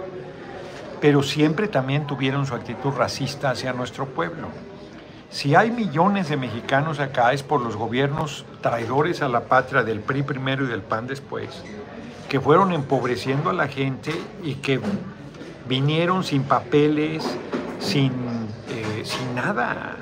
[1.01, 4.49] Pero siempre también tuvieron su actitud racista hacia nuestro pueblo.
[5.31, 10.01] Si hay millones de mexicanos acá es por los gobiernos traidores a la patria del
[10.01, 11.63] PRI primero y del PAN después,
[12.29, 14.81] que fueron empobreciendo a la gente y que
[15.69, 17.25] vinieron sin papeles,
[17.79, 18.13] sin,
[18.71, 19.97] eh, sin nada,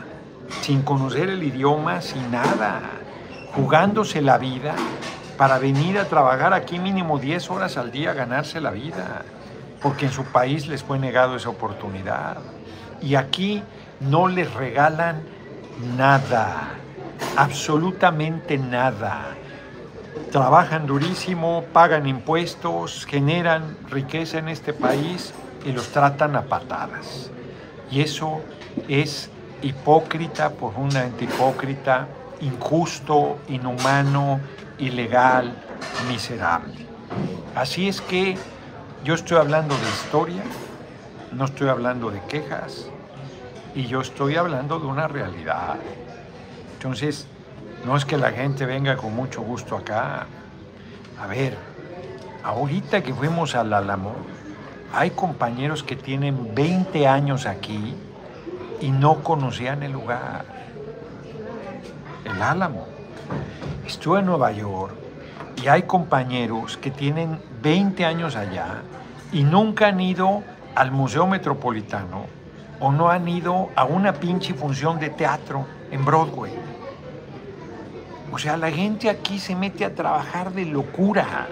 [0.62, 2.82] sin conocer el idioma, sin nada,
[3.52, 4.76] jugándose la vida
[5.36, 9.22] para venir a trabajar aquí mínimo 10 horas al día a ganarse la vida,
[9.80, 12.38] porque en su país les fue negado esa oportunidad.
[13.00, 13.62] Y aquí
[14.00, 15.22] no les regalan
[15.96, 16.70] nada,
[17.36, 19.34] absolutamente nada.
[20.30, 25.32] Trabajan durísimo, pagan impuestos, generan riqueza en este país
[25.64, 27.30] y los tratan a patadas.
[27.90, 28.40] Y eso
[28.88, 29.30] es
[29.62, 32.08] hipócrita por una hipócrita,
[32.40, 34.40] injusto, inhumano,
[34.78, 35.54] ilegal,
[36.08, 36.86] miserable.
[37.54, 38.36] Así es que
[39.06, 40.42] yo estoy hablando de historia,
[41.30, 42.88] no estoy hablando de quejas
[43.72, 45.76] y yo estoy hablando de una realidad.
[46.72, 47.28] Entonces,
[47.84, 50.26] no es que la gente venga con mucho gusto acá.
[51.22, 51.56] A ver,
[52.42, 54.12] ahorita que fuimos al Álamo,
[54.92, 57.94] hay compañeros que tienen 20 años aquí
[58.80, 60.46] y no conocían el lugar.
[62.24, 62.88] El Álamo.
[63.86, 65.05] Estuve en Nueva York
[65.62, 68.82] y hay compañeros que tienen 20 años allá
[69.32, 70.42] y nunca han ido
[70.74, 72.26] al Museo Metropolitano
[72.80, 76.52] o no han ido a una pinche función de teatro en Broadway.
[78.32, 81.48] O sea, la gente aquí se mete a trabajar de locura,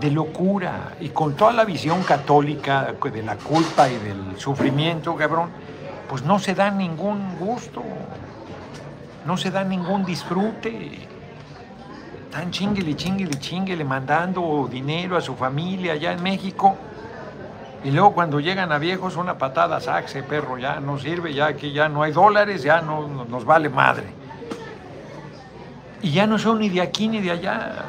[0.00, 5.48] de locura, y con toda la visión católica de la culpa y del sufrimiento, cabrón,
[6.08, 7.82] pues no se da ningún gusto,
[9.24, 11.08] no se da ningún disfrute.
[12.32, 16.78] Están chinguele, chinguele, chinguele, mandando dinero a su familia allá en México.
[17.84, 21.72] Y luego cuando llegan a viejos, una patada, saxe, perro, ya no sirve, ya que
[21.72, 24.06] ya no hay dólares, ya no nos vale madre.
[26.00, 27.84] Y ya no son ni de aquí ni de allá.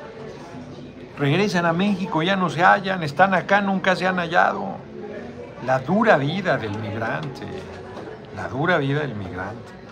[1.17, 4.75] Regresan a México, ya no se hallan, están acá, nunca se han hallado.
[5.65, 7.47] La dura vida del migrante,
[8.35, 9.82] la dura vida del migrante.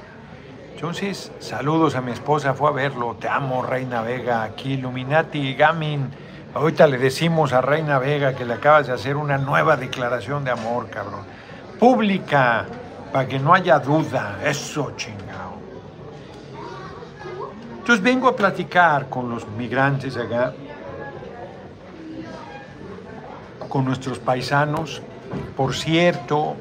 [0.82, 6.10] Entonces, saludos a mi esposa, fue a verlo, te amo, Reina Vega, aquí Illuminati Gamin.
[6.56, 10.50] Ahorita le decimos a Reina Vega que le acabas de hacer una nueva declaración de
[10.50, 11.22] amor, cabrón.
[11.80, 12.66] Pública,
[13.14, 14.40] para que no haya duda.
[14.44, 15.54] Eso, chingado.
[17.78, 20.52] Entonces vengo a platicar con los migrantes acá,
[23.70, 25.04] con nuestros paisanos.
[25.56, 26.56] Por cierto,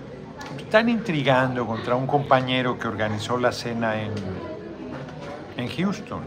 [0.70, 4.12] están intrigando contra un compañero que organizó la cena en,
[5.56, 6.20] en Houston.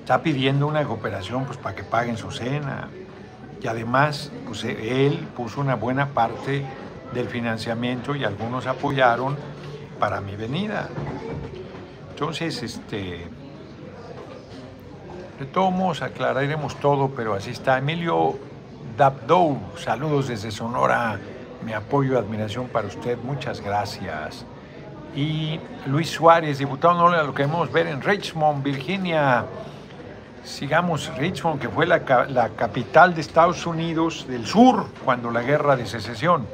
[0.00, 2.90] Está pidiendo una cooperación pues, para que paguen su cena.
[3.62, 6.66] Y además, pues, él puso una buena parte
[7.14, 9.38] del financiamiento y algunos apoyaron
[9.98, 10.90] para mi venida.
[12.10, 13.26] Entonces, este,
[15.38, 17.78] de todos aclararemos todo, pero así está.
[17.78, 18.38] Emilio
[18.98, 21.18] Dabdou, saludos desde Sonora
[21.66, 23.18] mi apoyo y admiración para usted.
[23.24, 24.46] Muchas gracias.
[25.16, 29.44] Y Luis Suárez, diputado no lo que queremos ver en Richmond, Virginia.
[30.44, 31.98] Sigamos Richmond, que fue la,
[32.28, 36.46] la capital de Estados Unidos del Sur cuando la guerra de secesión.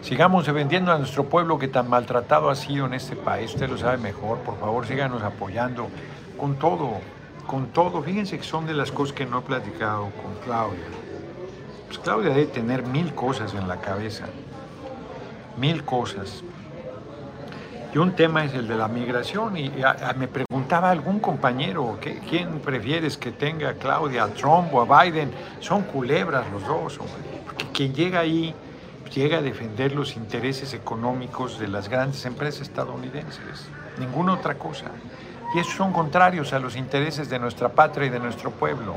[0.00, 3.52] Sigamos defendiendo a nuestro pueblo que tan maltratado ha sido en este país.
[3.52, 4.38] Usted lo sabe mejor.
[4.38, 5.88] Por favor, síganos apoyando
[6.36, 6.94] con todo,
[7.46, 8.02] con todo.
[8.02, 11.01] Fíjense que son de las cosas que no he platicado con Claudia.
[11.92, 14.24] Pues Claudia debe tener mil cosas en la cabeza,
[15.58, 16.42] mil cosas.
[17.92, 19.70] Y un tema es el de la migración y
[20.16, 21.98] me preguntaba algún compañero,
[22.30, 25.32] ¿quién prefieres que tenga a Claudia, a Trump o a Biden?
[25.60, 26.98] Son culebras los dos,
[27.44, 28.54] porque quien llega ahí
[29.12, 33.66] llega a defender los intereses económicos de las grandes empresas estadounidenses,
[33.98, 34.86] ninguna otra cosa.
[35.54, 38.94] Y esos son contrarios a los intereses de nuestra patria y de nuestro pueblo.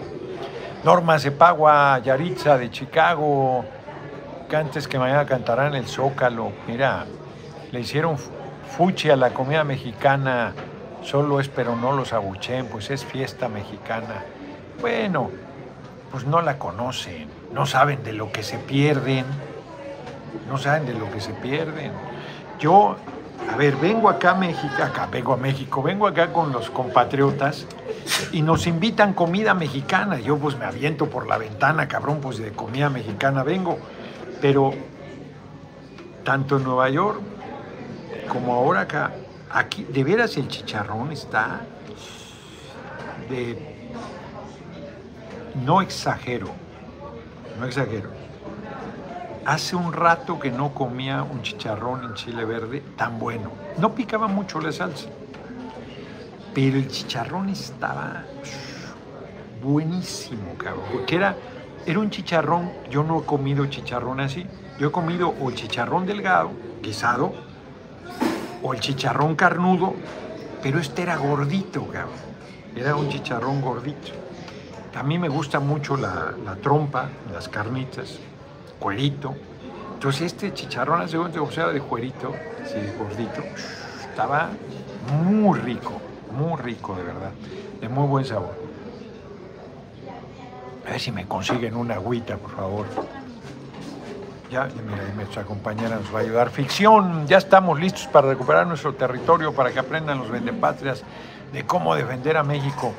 [0.85, 3.65] Norma Cepagua Yaritza de Chicago,
[4.47, 6.51] cantes que mañana cantarán el Zócalo.
[6.67, 7.07] Mira,
[7.71, 8.19] le hicieron
[8.77, 10.53] fuchi a la comida mexicana,
[11.01, 14.25] solo es pero no los abuchen, pues es fiesta mexicana.
[14.79, 15.31] Bueno,
[16.11, 19.25] pues no la conocen, no saben de lo que se pierden,
[20.47, 21.93] no saben de lo que se pierden.
[22.59, 22.95] Yo,
[23.51, 27.65] a ver, vengo acá a México, acá vengo a México, vengo acá con los compatriotas
[28.31, 30.19] y nos invitan comida mexicana.
[30.19, 33.77] Yo pues me aviento por la ventana, cabrón, pues de comida mexicana vengo.
[34.41, 34.73] Pero
[36.23, 37.21] tanto en Nueva York
[38.27, 39.11] como ahora acá,
[39.51, 41.61] aquí de veras el chicharrón está
[43.29, 43.73] de...
[45.63, 46.49] No exagero,
[47.57, 48.09] no exagero.
[49.45, 53.51] hace un rato que no comía un chicharrón en chile verde tan bueno.
[53.77, 55.07] No picaba mucho la salsa,
[56.55, 58.23] pero el chicharrón estaba
[59.61, 61.35] buenísimo, cabrón, porque era,
[61.85, 64.47] era un chicharrón, yo no he comido chicharrón así,
[64.79, 67.33] yo he comido o chicharrón delgado, guisado,
[68.63, 69.95] o el chicharrón carnudo,
[70.63, 72.15] pero este era gordito, cabrón.
[72.73, 74.13] Era un chicharrón gordito.
[74.95, 78.17] A mí me gusta mucho la, trompa, las carnitas,
[78.79, 79.35] cuerito.
[79.93, 83.43] Entonces este chicharrón, hace o sea, de cuerito, así gordito,
[84.09, 84.49] estaba
[85.25, 86.01] muy rico,
[86.35, 87.31] muy rico de verdad,
[87.81, 88.53] de muy buen sabor.
[90.85, 92.85] A ver si me consiguen una agüita, por favor.
[94.51, 96.51] Ya, mira, nuestra compañera nos va a ayudar.
[96.51, 101.03] Ficción, ya estamos listos para recuperar nuestro territorio, para que aprendan los vendepatrias
[101.51, 102.93] de cómo defender a México.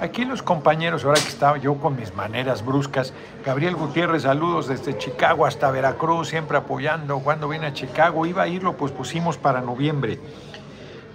[0.00, 3.12] Aquí los compañeros, ahora que estaba yo con mis maneras bruscas,
[3.44, 7.18] Gabriel Gutiérrez, saludos desde Chicago hasta Veracruz, siempre apoyando.
[7.20, 10.18] Cuando viene a Chicago, iba a irlo, pues pusimos para noviembre.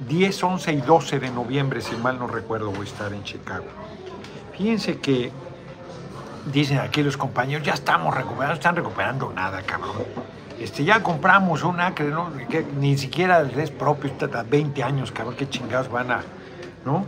[0.08, 3.66] 10, 11 y 12 de noviembre, si mal no recuerdo, voy a estar en Chicago.
[4.56, 5.32] Fíjense que
[6.52, 9.96] dicen aquí los compañeros, ya estamos recuperando, no están recuperando nada, cabrón.
[10.60, 12.32] Este, ya compramos un acre, ¿no?
[12.50, 16.22] Que ni siquiera es propio, está 20 años, cabrón, qué chingados van a,
[16.86, 17.06] ¿no?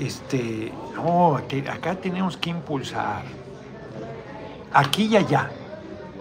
[0.00, 3.22] Este, no, acá tenemos que impulsar,
[4.72, 5.50] aquí y allá.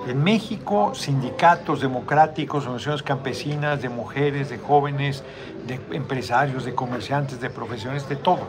[0.08, 5.24] En México, sindicatos democráticos, organizaciones campesinas, de mujeres, de jóvenes,
[5.68, 8.48] de empresarios, de comerciantes, de profesiones, de todo,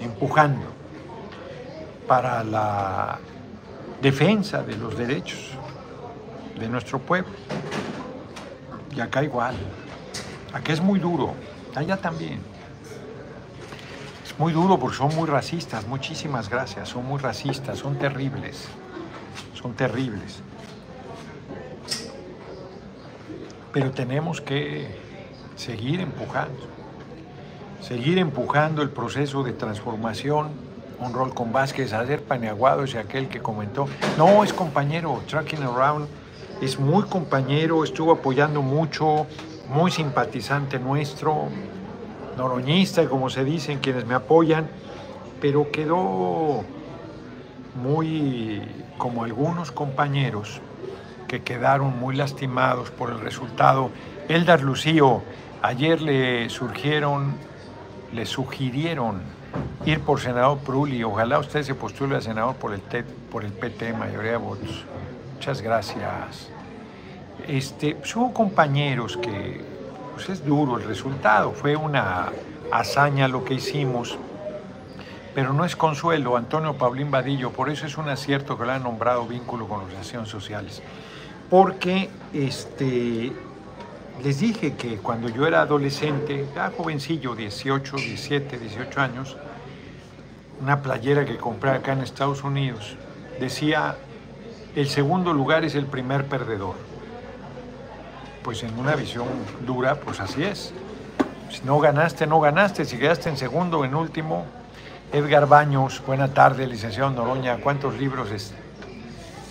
[0.00, 0.66] empujando
[2.08, 3.18] para la
[4.02, 5.52] defensa de los derechos
[6.58, 7.32] de nuestro pueblo.
[8.94, 9.54] Y acá igual.
[10.52, 11.34] Acá es muy duro,
[11.74, 12.40] allá también.
[14.24, 18.68] Es muy duro porque son muy racistas, muchísimas gracias, son muy racistas, son terribles,
[19.66, 20.40] son terribles.
[23.72, 24.86] Pero tenemos que
[25.56, 26.60] seguir empujando,
[27.80, 30.50] seguir empujando el proceso de transformación
[30.98, 36.08] un rol con Vázquez, hacer paneaguado es aquel que comentó, no, es compañero, Tracking Around,
[36.62, 39.26] es muy compañero, estuvo apoyando mucho,
[39.68, 41.48] muy simpatizante nuestro,
[42.38, 44.70] noroñista, como se dicen quienes me apoyan,
[45.38, 46.64] pero quedó
[47.76, 48.62] muy
[48.98, 50.60] como algunos compañeros
[51.28, 53.90] que quedaron muy lastimados por el resultado.
[54.28, 55.22] Eldar Lucío,
[55.62, 57.34] ayer le surgieron,
[58.12, 59.20] le sugirieron
[59.84, 61.02] ir por senador Pruli.
[61.04, 62.80] Ojalá usted se postule a senador por el,
[63.30, 64.84] por el PT, mayoría de votos.
[65.34, 66.50] Muchas gracias.
[67.46, 69.60] Este, pues, hubo compañeros que,
[70.14, 72.32] pues es duro el resultado, fue una
[72.72, 74.18] hazaña lo que hicimos,
[75.36, 76.38] pero no es consuelo.
[76.38, 80.30] Antonio Paulín Vadillo, por eso es un acierto que lo han nombrado vínculo con organizaciones
[80.30, 80.82] sociales.
[81.50, 83.32] Porque este,
[84.24, 89.36] les dije que cuando yo era adolescente, ya jovencillo, 18, 17, 18 años,
[90.62, 92.96] una playera que compré acá en Estados Unidos,
[93.38, 93.98] decía,
[94.74, 96.76] el segundo lugar es el primer perdedor.
[98.42, 99.28] Pues en una visión
[99.66, 100.72] dura, pues así es.
[101.50, 102.86] Si no ganaste, no ganaste.
[102.86, 104.46] Si quedaste en segundo o en último,
[105.12, 107.58] Edgar Baños, buena tarde, licenciado Noroña.
[107.58, 108.28] ¿Cuántos libros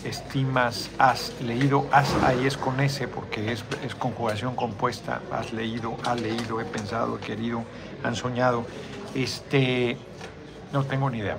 [0.03, 1.87] estimas has leído?
[1.91, 5.21] Has ahí es con ese porque es, es conjugación compuesta.
[5.31, 7.63] Has leído, ha leído, he pensado, he querido,
[8.03, 8.65] han soñado.
[9.15, 9.97] Este,
[10.73, 11.37] no tengo ni idea.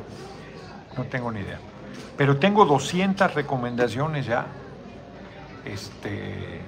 [0.96, 1.58] No tengo ni idea.
[2.16, 4.46] Pero tengo 200 recomendaciones ya
[5.66, 6.62] este,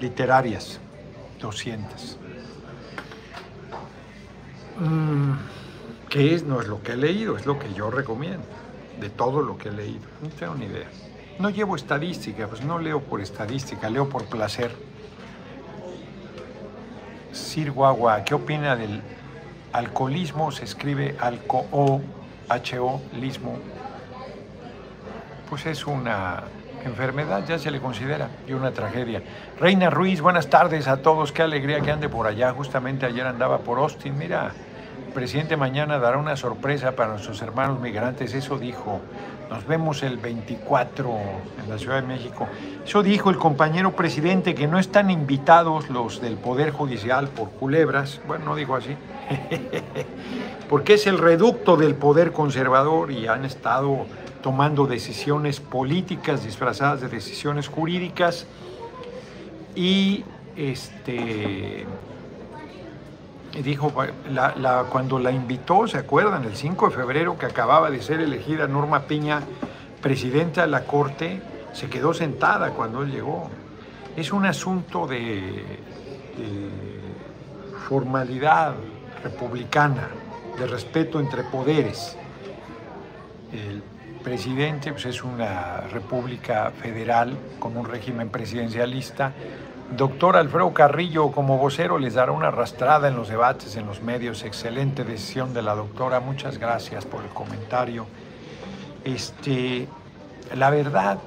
[0.00, 0.78] literarias.
[1.40, 2.18] 200.
[4.78, 5.32] Mm,
[6.10, 6.42] ¿Qué es?
[6.42, 8.44] No es lo que he leído, es lo que yo recomiendo.
[9.00, 10.02] De todo lo que he leído.
[10.22, 10.88] No tengo ni idea.
[11.38, 14.72] No llevo estadística, pues no leo por estadística, leo por placer.
[17.32, 19.00] Sir Guagua, ¿qué opina del
[19.72, 22.02] Alcoholismo se escribe alcoho,
[22.48, 23.56] H-O, lismo.
[25.48, 26.42] Pues es una
[26.84, 29.22] enfermedad, ya se le considera, y una tragedia.
[29.60, 32.52] Reina Ruiz, buenas tardes a todos, qué alegría que ande por allá.
[32.52, 34.52] Justamente ayer andaba por Austin, mira,
[35.10, 39.00] presidente mañana dará una sorpresa para nuestros hermanos migrantes, eso dijo.
[39.50, 41.10] Nos vemos el 24
[41.64, 42.46] en la Ciudad de México.
[42.84, 48.20] Eso dijo el compañero presidente, que no están invitados los del Poder Judicial por culebras.
[48.28, 48.94] Bueno, no digo así.
[50.68, 54.06] Porque es el reducto del poder conservador y han estado
[54.40, 58.46] tomando decisiones políticas disfrazadas de decisiones jurídicas.
[59.74, 60.22] Y
[60.56, 61.86] este
[63.62, 63.92] dijo,
[64.90, 66.44] cuando la invitó, ¿se acuerdan?
[66.44, 69.40] El 5 de febrero que acababa de ser elegida Norma Piña
[70.00, 71.40] presidenta de la Corte,
[71.72, 73.48] Se quedó sentada cuando él llegó.
[74.16, 75.78] Es un asunto de,
[77.88, 78.74] formalidad
[79.22, 80.08] republicana,
[80.58, 82.16] de respeto entre poderes.
[83.52, 83.84] El
[84.24, 89.32] presidente pues, es una república federal con un régimen presidencialista.
[89.96, 94.44] Doctor Alfredo Carrillo, como vocero, les dará una arrastrada en los debates, en los medios.
[94.44, 96.20] Excelente decisión de la doctora.
[96.20, 98.06] Muchas gracias por el comentario.
[99.04, 99.88] Este,
[100.54, 101.18] la verdad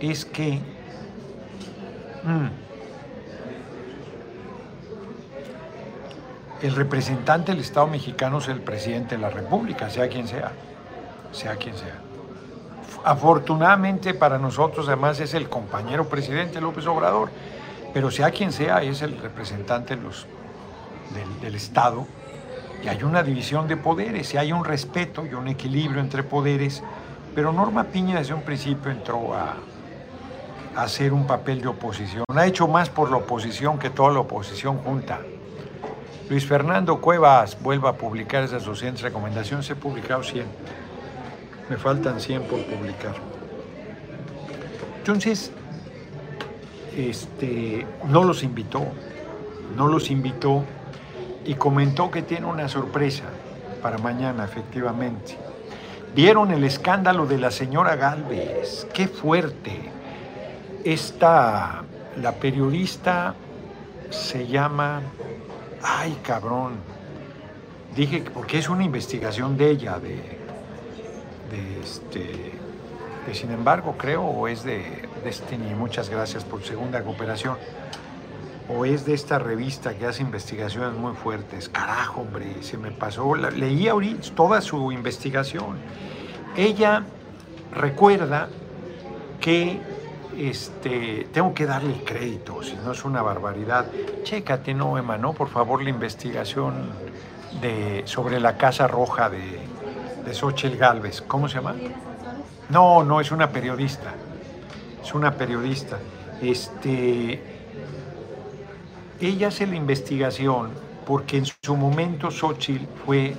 [0.00, 0.60] es que
[2.24, 2.46] mm,
[6.62, 10.52] el representante del Estado mexicano es el presidente de la República, sea quien sea,
[11.32, 11.98] sea quien sea.
[13.04, 17.30] Afortunadamente para nosotros además es el compañero presidente López Obrador,
[17.92, 20.26] pero sea quien sea es el representante los,
[21.40, 22.06] del, Estado
[22.82, 26.82] y hay una división de poderes, y hay un respeto y un equilibrio entre poderes,
[27.34, 29.56] pero Norma Piña desde un principio entró a,
[30.76, 32.24] a hacer un papel de oposición.
[32.28, 35.20] Ha hecho más por la oposición que toda la oposición junta.
[36.30, 39.68] Luis Fernando Cuevas vuelva a publicar esas 200 recomendaciones.
[39.70, 40.44] He publicado 100.
[41.70, 43.14] Me faltan 100 por publicar.
[44.98, 45.50] Entonces,
[46.98, 48.84] este, no los invitó.
[49.76, 50.64] No los invitó
[51.44, 53.24] y comentó que tiene una sorpresa
[53.80, 55.38] para mañana, efectivamente.
[56.14, 58.88] Vieron el escándalo de la señora Galvez.
[58.92, 59.90] Qué fuerte.
[60.84, 61.84] Esta,
[62.20, 63.34] la periodista
[64.10, 65.02] se llama,
[65.82, 66.76] ay cabrón,
[67.94, 70.16] dije porque es una investigación de ella, de,
[71.50, 72.52] de este,
[73.26, 77.58] de sin embargo creo, o es de Destiny, muchas gracias por segunda cooperación
[78.66, 81.68] o es de esta revista que hace investigaciones muy fuertes.
[81.68, 83.34] Carajo, hombre, se me pasó.
[83.34, 85.76] leí ahorita toda su investigación.
[86.56, 87.04] Ella
[87.74, 88.48] recuerda
[89.38, 89.78] que
[90.38, 93.84] este, tengo que darle el crédito, si no es una barbaridad.
[94.22, 95.34] Chécate, no, Emma, ¿no?
[95.34, 96.88] Por favor, la investigación
[97.60, 99.60] de, sobre la Casa Roja de,
[100.24, 101.20] de Xochitl Galvez.
[101.20, 101.74] ¿Cómo se llama?
[102.70, 104.14] No, no, es una periodista.
[105.02, 105.98] Es una periodista.
[106.42, 107.42] Este,
[109.20, 110.70] ella hace la investigación
[111.06, 113.34] porque en su momento Xochitl fue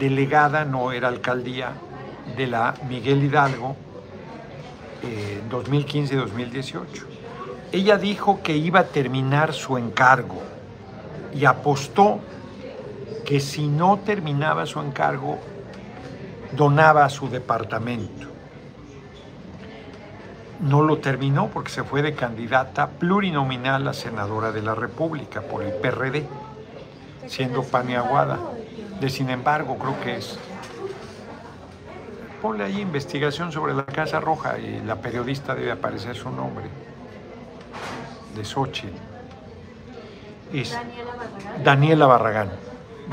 [0.00, 1.72] delegada, no era alcaldía,
[2.36, 3.76] de la Miguel Hidalgo
[5.02, 6.84] en 2015-2018.
[7.72, 10.42] Ella dijo que iba a terminar su encargo
[11.34, 12.20] y apostó
[13.24, 15.38] que si no terminaba su encargo,
[16.56, 18.31] donaba su departamento
[20.62, 25.62] no lo terminó porque se fue de candidata plurinominal a senadora de la República por
[25.62, 26.24] el PRD,
[27.26, 28.38] siendo paneaguada.
[29.00, 30.38] De sin embargo, creo que es.
[32.40, 36.66] Ponle ahí investigación sobre la Casa Roja y la periodista debe aparecer su nombre.
[38.36, 38.96] De Xochitl.
[40.52, 40.78] Es
[41.64, 42.50] Daniela Barragán.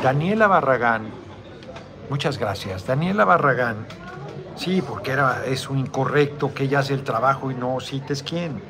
[0.03, 1.09] Daniela Barragán.
[2.09, 2.85] Muchas gracias.
[2.85, 3.87] Daniela Barragán
[4.59, 8.61] Sí, porque era, es un incorrecto que ella hace el trabajo y no cites quién.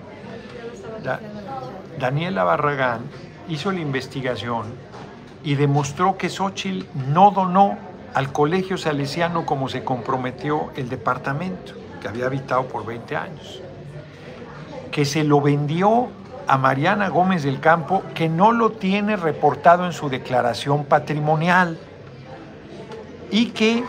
[1.99, 3.01] Daniela Barragán
[3.47, 4.67] hizo la investigación
[5.43, 7.75] y demostró que Xochitl no donó
[8.13, 13.59] al colegio salesiano como se comprometió el departamento, que había habitado por 20 años,
[14.91, 16.09] que se lo vendió
[16.45, 21.79] a Mariana Gómez del Campo, que no lo tiene reportado en su declaración patrimonial,
[23.31, 23.83] y que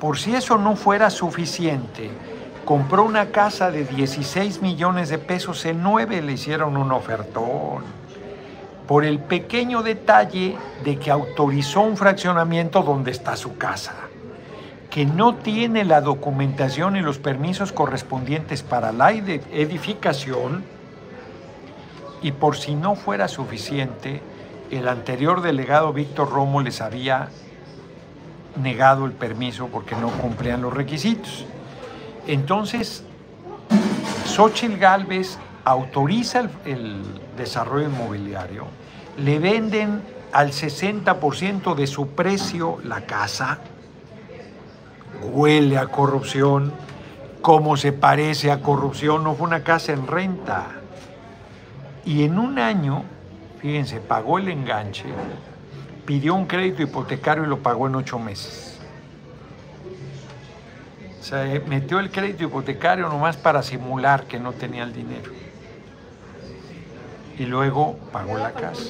[0.00, 2.10] por si eso no fuera suficiente,
[2.64, 7.84] compró una casa de 16 millones de pesos, en 9 le hicieron un ofertón.
[8.86, 13.94] Por el pequeño detalle de que autorizó un fraccionamiento donde está su casa,
[14.90, 20.64] que no tiene la documentación y los permisos correspondientes para la edificación,
[22.22, 24.20] y por si no fuera suficiente,
[24.70, 27.28] el anterior delegado Víctor Romo les había
[28.62, 31.44] negado el permiso porque no cumplían los requisitos.
[32.26, 33.04] Entonces,
[34.24, 37.02] Xochitl Galvez autoriza el,
[37.36, 38.66] desarrollo inmobiliario,
[39.18, 40.00] le venden
[40.32, 43.58] al 60% de su precio la casa,
[45.22, 46.72] huele a corrupción,
[47.42, 50.66] como se parece a corrupción, no fue una casa en renta.
[52.04, 53.04] Y en un año,
[53.60, 55.04] fíjense, pagó el enganche,
[56.06, 58.78] pidió un crédito hipotecario y lo pagó en ocho meses.
[61.20, 65.32] O sea, eh, metió el crédito hipotecario nomás para simular que no tenía el dinero.
[67.36, 68.80] Y luego pagó la casa.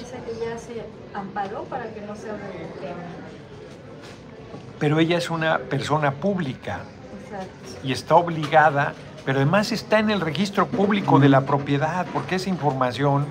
[4.79, 6.81] Pero ella es una persona pública.
[7.83, 8.95] y está obligada,
[9.25, 13.27] pero además está en el registro público de la propiedad, porque esa información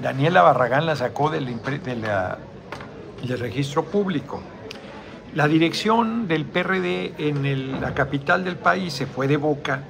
[0.00, 1.30] Daniela Barragán la sacó
[3.20, 4.42] del, del registro público.
[5.34, 9.82] La dirección del PRD en la capital del país se fue de boca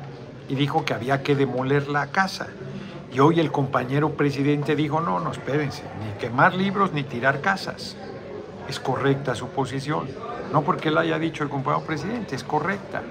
[0.49, 2.49] y dijo que había que demoler la casa.
[3.12, 7.97] Y hoy el compañero presidente dijo, no, no, espérense, ni quemar libros ni tirar casas.
[8.68, 10.09] Es correcta su posición.
[10.53, 13.03] No porque lo haya dicho el compañero presidente, es correcta.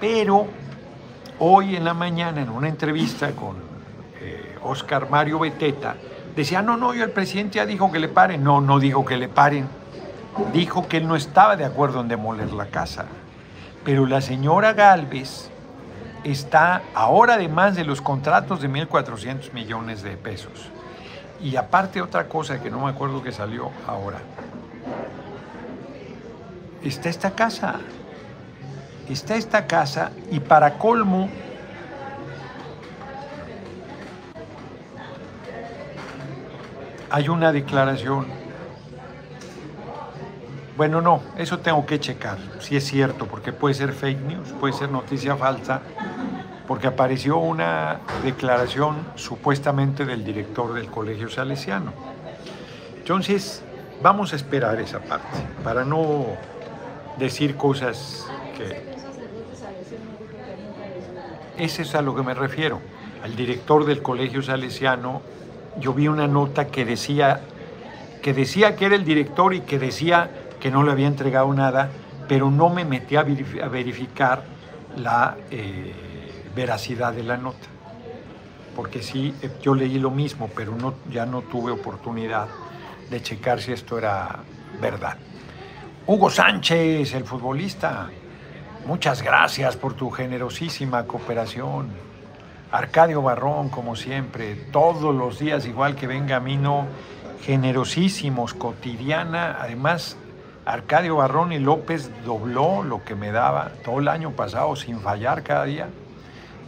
[0.00, 0.46] Pero
[1.40, 3.56] hoy en la mañana, en una entrevista con
[4.62, 5.96] Oscar eh, Mario Beteta,
[6.36, 8.42] decía, no, no, yo el presidente ya dijo que le paren.
[8.42, 9.68] No, no dijo que le paren
[10.52, 13.06] dijo que él no estaba de acuerdo en demoler la casa.
[13.84, 15.50] Pero la señora Galvez
[16.24, 20.68] está ahora además de los contratos de 1.400 millones de pesos.
[21.40, 24.18] Y aparte otra cosa que no me acuerdo que salió ahora.
[26.82, 27.76] Está esta casa.
[29.08, 31.28] Está esta casa y para colmo
[37.10, 38.26] hay una declaración
[40.78, 44.72] bueno, no, eso tengo que checar, si es cierto, porque puede ser fake news, puede
[44.72, 45.80] ser noticia falsa,
[46.68, 51.92] porque apareció una declaración supuestamente del director del Colegio Salesiano.
[52.96, 53.64] Entonces,
[54.00, 56.26] vamos a esperar esa parte, para no
[57.18, 58.96] decir cosas que...
[61.56, 62.80] Es a lo que me refiero.
[63.24, 65.22] Al director del Colegio Salesiano,
[65.80, 67.40] yo vi una nota que decía
[68.22, 71.88] que decía que era el director y que decía que no le había entregado nada,
[72.28, 74.42] pero no me metí a verificar
[74.96, 75.92] la eh,
[76.54, 77.68] veracidad de la nota.
[78.74, 82.48] Porque sí, eh, yo leí lo mismo, pero no, ya no tuve oportunidad
[83.10, 84.40] de checar si esto era
[84.80, 85.16] verdad.
[86.06, 88.08] Hugo Sánchez, el futbolista,
[88.86, 92.07] muchas gracias por tu generosísima cooperación.
[92.70, 96.86] Arcadio Barrón, como siempre, todos los días, igual que Benjamino,
[97.42, 100.16] generosísimos, cotidiana, además
[100.68, 105.42] Arcadio Barrón y López dobló lo que me daba todo el año pasado sin fallar
[105.42, 105.88] cada día.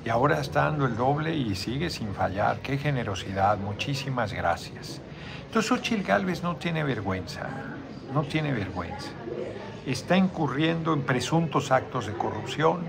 [0.02, 2.60] Y ahora está dando el doble y sigue sin fallar.
[2.60, 3.58] Qué generosidad.
[3.58, 5.02] Muchísimas gracias.
[5.44, 7.42] Entonces Ochil Gálvez no tiene vergüenza.
[8.14, 9.10] No tiene vergüenza.
[9.84, 12.80] Está incurriendo en presuntos actos de corrupción.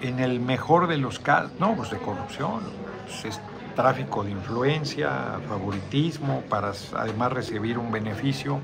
[0.00, 2.60] En el mejor de los casos, no, pues de corrupción.
[3.06, 3.40] Pues es
[3.74, 8.60] tráfico de influencia, favoritismo, para además recibir un beneficio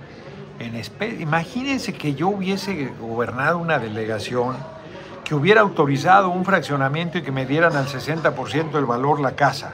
[1.18, 4.57] Imagínense que yo hubiese gobernado una delegación
[5.24, 9.72] que hubiera autorizado un fraccionamiento y que me dieran al 60% del valor la casa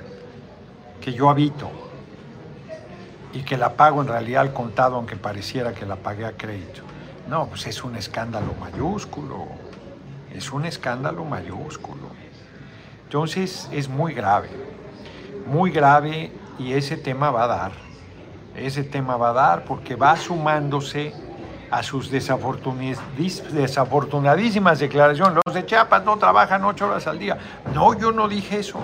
[1.01, 1.71] que yo habito
[3.33, 6.83] y que la pago en realidad al contado aunque pareciera que la pagué a crédito.
[7.29, 9.47] No, pues es un escándalo mayúsculo,
[10.35, 12.11] es un escándalo mayúsculo.
[13.05, 14.51] Entonces es muy grave,
[15.47, 17.91] muy grave y ese tema va a dar
[18.55, 21.13] ese tema va a dar porque va sumándose
[21.71, 25.39] a sus desafortunadísimas declaraciones.
[25.45, 27.37] Los de Chiapas no trabajan ocho horas al día.
[27.75, 28.79] No, yo no dije eso.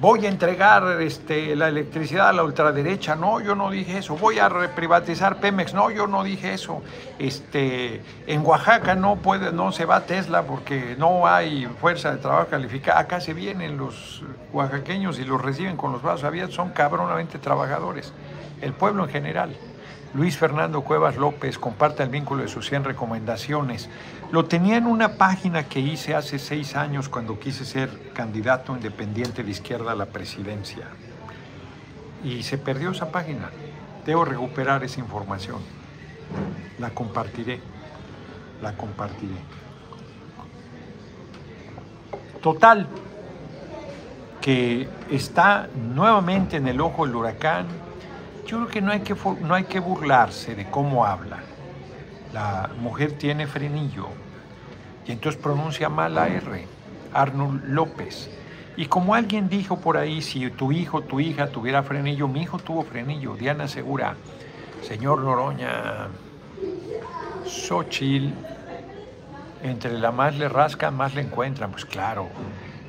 [0.00, 3.16] Voy a entregar este, la electricidad a la ultraderecha.
[3.16, 4.16] No, yo no dije eso.
[4.16, 5.74] Voy a privatizar Pemex.
[5.74, 6.82] No, yo no dije eso.
[7.18, 12.46] Este, en Oaxaca no, puede, no se va Tesla porque no hay fuerza de trabajo
[12.48, 13.00] calificada.
[13.00, 14.22] Acá se vienen los
[14.52, 16.54] oaxaqueños y los reciben con los brazos abiertos.
[16.54, 18.12] Son cabronamente trabajadores
[18.60, 19.56] el pueblo en general.
[20.14, 23.90] Luis Fernando Cuevas López comparte el vínculo de sus 100 recomendaciones.
[24.32, 29.42] Lo tenía en una página que hice hace seis años cuando quise ser candidato independiente
[29.42, 30.86] de izquierda a la presidencia.
[32.24, 33.50] Y se perdió esa página.
[34.06, 35.58] Debo recuperar esa información.
[36.78, 37.60] La compartiré.
[38.62, 39.36] La compartiré.
[42.40, 42.86] Total,
[44.40, 47.66] que está nuevamente en el ojo del huracán
[48.48, 51.38] yo creo que no hay que, no hay que burlarse de cómo habla.
[52.32, 54.08] La mujer tiene frenillo
[55.06, 56.66] y entonces pronuncia mal la R,
[57.12, 58.30] Arnold López.
[58.76, 62.58] Y como alguien dijo por ahí, si tu hijo, tu hija tuviera frenillo, mi hijo
[62.58, 64.16] tuvo frenillo, Diana Segura,
[64.80, 66.08] señor Noroña,
[67.44, 68.32] Xochil,
[69.62, 72.28] entre la más le rascan, más le encuentran, pues claro,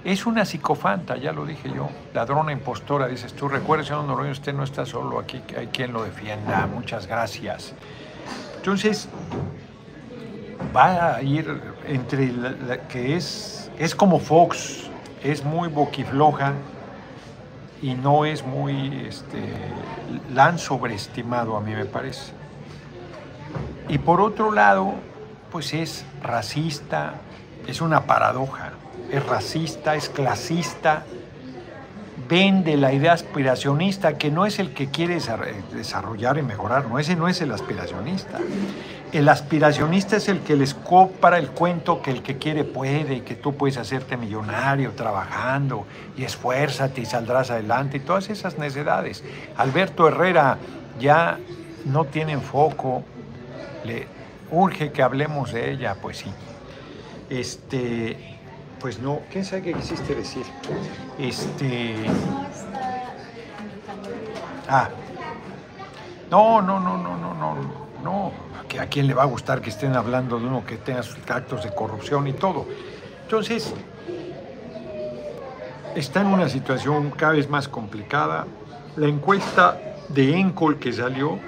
[0.03, 4.53] es una psicofanta, ya lo dije yo, ladrona impostora, dices tú, recuerde, señor Noroña, usted
[4.53, 7.73] no está solo aquí, hay quien lo defienda, muchas gracias.
[8.55, 9.09] Entonces,
[10.75, 14.89] va a ir entre la, que es, es como Fox,
[15.23, 16.53] es muy boquifloja
[17.81, 19.41] y no es muy, este,
[20.33, 22.33] la han sobreestimado a mí me parece.
[23.87, 24.93] Y por otro lado,
[25.51, 27.15] pues es racista,
[27.67, 28.71] Es una paradoja.
[29.11, 31.03] Es racista, es clasista,
[32.29, 35.19] vende la idea aspiracionista, que no es el que quiere
[35.73, 38.39] desarrollar y mejorar, no, ese no es el aspiracionista.
[39.11, 43.33] El aspiracionista es el que les compra el cuento que el que quiere puede que
[43.33, 49.23] tú puedes hacerte millonario trabajando y esfuérzate y saldrás adelante y todas esas necesidades.
[49.57, 50.59] Alberto Herrera
[50.99, 51.39] ya
[51.85, 53.03] no tiene foco,
[53.83, 54.07] le
[54.51, 56.31] urge que hablemos de ella, pues sí.
[57.31, 58.38] Este,
[58.79, 60.45] pues no, ¿quién sabe qué quisiste decir?
[61.17, 61.95] Este.
[64.67, 64.89] Ah.
[66.31, 67.55] No, no, no, no, no, no,
[68.03, 68.31] no.
[68.79, 71.63] A quién le va a gustar que estén hablando de uno que tenga sus actos
[71.63, 72.67] de corrupción y todo.
[73.23, 73.73] Entonces,
[75.95, 78.45] está en una situación cada vez más complicada.
[78.95, 81.39] La encuesta de Encol que salió,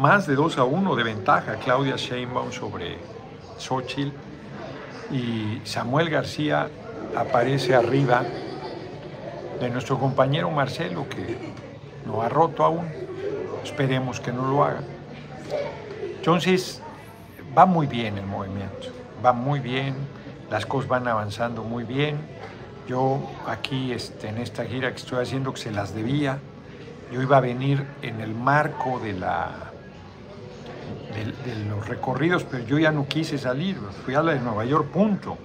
[0.00, 2.98] más de 2 a 1 de ventaja Claudia Sheinbaum sobre
[3.58, 4.12] Xochitl
[5.12, 6.68] y Samuel García
[7.14, 8.24] aparece arriba
[9.60, 11.52] de nuestro compañero Marcelo, que
[12.06, 12.88] no ha roto aún.
[13.62, 14.80] Esperemos que no lo haga.
[16.16, 16.82] Entonces,
[17.56, 18.88] va muy bien el movimiento,
[19.24, 19.94] va muy bien,
[20.50, 22.16] las cosas van avanzando muy bien.
[22.88, 26.38] Yo aquí este, en esta gira que estoy haciendo, que se las debía,
[27.12, 29.71] yo iba a venir en el marco de la
[31.14, 34.88] de, los recorridos, pero yo ya no quise salir, fui a la de Nueva York,
[34.88, 35.38] punto.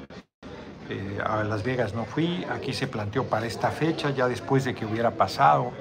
[0.90, 4.74] Eh, a Las Vegas no fui, aquí se planteó para esta fecha, ya después de
[4.74, 5.72] que hubiera pasado.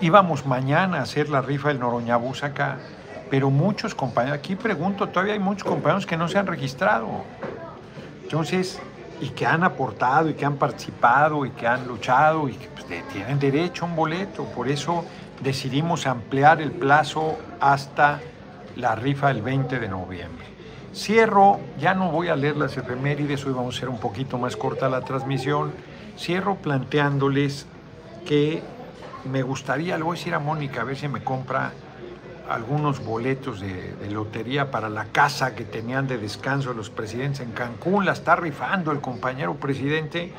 [0.00, 2.78] Íbamos mañana a hacer la rifa del Noroñabús acá,
[3.30, 7.08] pero muchos compañeros, aquí pregunto, todavía hay muchos compañeros que no se han registrado.
[8.24, 8.78] Entonces,
[9.22, 12.86] y que han aportado y que han participado y que han luchado y que pues,
[13.12, 14.44] tienen derecho a un boleto.
[14.46, 15.04] Por eso
[15.40, 18.20] decidimos ampliar el plazo hasta
[18.76, 20.46] la rifa el 20 de noviembre.
[20.94, 24.56] Cierro, ya no voy a leer las efemérides, hoy vamos a hacer un poquito más
[24.56, 25.72] corta la transmisión.
[26.18, 27.66] Cierro planteándoles
[28.26, 28.62] que
[29.30, 31.72] me gustaría, le voy a decir a Mónica a ver si me compra
[32.48, 38.04] algunos boletos de, lotería para la casa que tenían de descanso los presidentes en Cancún.
[38.04, 40.32] La está rifando el compañero presidente.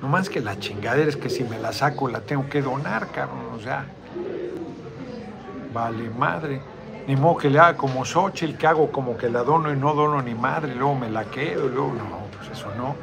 [0.00, 3.08] No más que la chingadera es que si me la saco la tengo que donar,
[3.10, 3.46] cabrón.
[3.54, 3.84] O sea,
[5.72, 6.60] vale madre.
[7.06, 9.92] Ni modo que le haga como Xochitl, que hago como que la dono y no
[9.92, 12.96] dono ni madre, luego me la quedo, y luego no, pues eso no.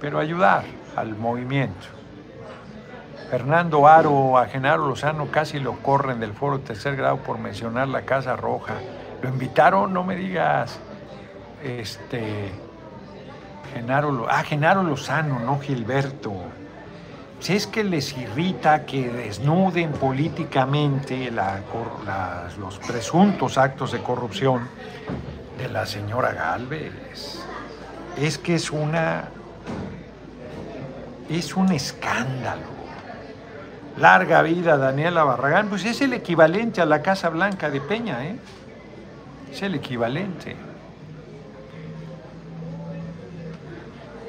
[0.00, 0.64] Pero ayudar
[0.96, 1.86] al movimiento.
[3.30, 8.02] Fernando Aro, a Genaro Lozano casi lo corren del foro tercer grado por mencionar la
[8.02, 8.74] Casa Roja.
[9.22, 10.80] Lo invitaron, no me digas,
[11.62, 12.50] este,
[13.72, 16.32] Genaro, ah, Genaro Lozano, no Gilberto
[17.42, 24.68] si es que les irrita que desnuden políticamente los presuntos actos de corrupción
[25.58, 27.40] de la señora Galvez.
[28.16, 29.24] Es que es una.
[31.28, 32.70] es un escándalo.
[33.98, 38.36] Larga vida, Daniela Barragán, pues es el equivalente a la Casa Blanca de Peña, ¿eh?
[39.50, 40.54] Es el equivalente.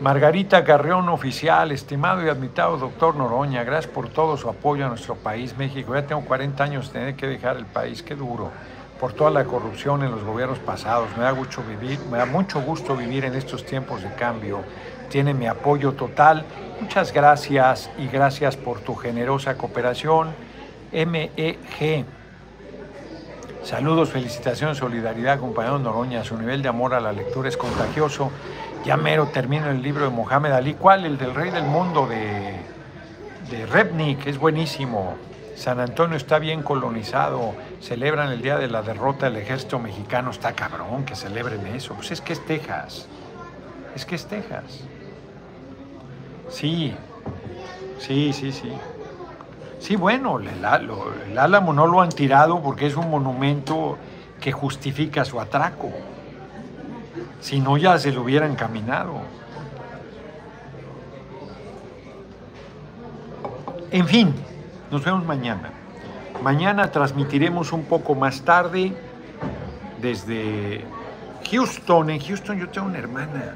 [0.03, 5.15] Margarita Carrión Oficial, estimado y admitado doctor Noroña, gracias por todo su apoyo a nuestro
[5.15, 5.95] país, México.
[5.95, 8.51] Ya tengo 40 años de tener que dejar el país, qué duro,
[8.99, 11.07] por toda la corrupción en los gobiernos pasados.
[11.15, 14.59] Me da mucho, vivir, me da mucho gusto vivir en estos tiempos de cambio.
[15.07, 16.43] Tiene mi apoyo total.
[16.81, 20.35] Muchas gracias y gracias por tu generosa cooperación.
[20.91, 22.03] MEG.
[23.63, 26.25] Saludos, felicitaciones, solidaridad, compañero Noroña.
[26.25, 28.31] Su nivel de amor a la lectura es contagioso
[28.83, 30.73] ya mero termino el libro de Mohamed Ali.
[30.73, 31.05] ¿Cuál?
[31.05, 32.55] El del Rey del Mundo de,
[33.49, 35.15] de Repnik, es buenísimo.
[35.55, 40.53] San Antonio está bien colonizado, celebran el día de la derrota del ejército mexicano, está
[40.53, 41.93] cabrón que celebren eso.
[41.93, 43.07] Pues es que es Texas,
[43.95, 44.81] es que es Texas.
[46.49, 46.95] Sí,
[47.99, 48.73] sí, sí, sí.
[49.79, 53.97] Sí, bueno, el, el Álamo no lo han tirado porque es un monumento
[54.41, 55.91] que justifica su atraco
[57.43, 59.15] si no ya se lo hubieran caminado.
[63.91, 64.33] En fin,
[64.89, 65.69] nos vemos mañana.
[66.41, 68.93] Mañana transmitiremos un poco más tarde
[70.01, 70.85] desde
[71.51, 72.11] Houston.
[72.11, 73.55] En Houston yo tengo una hermana.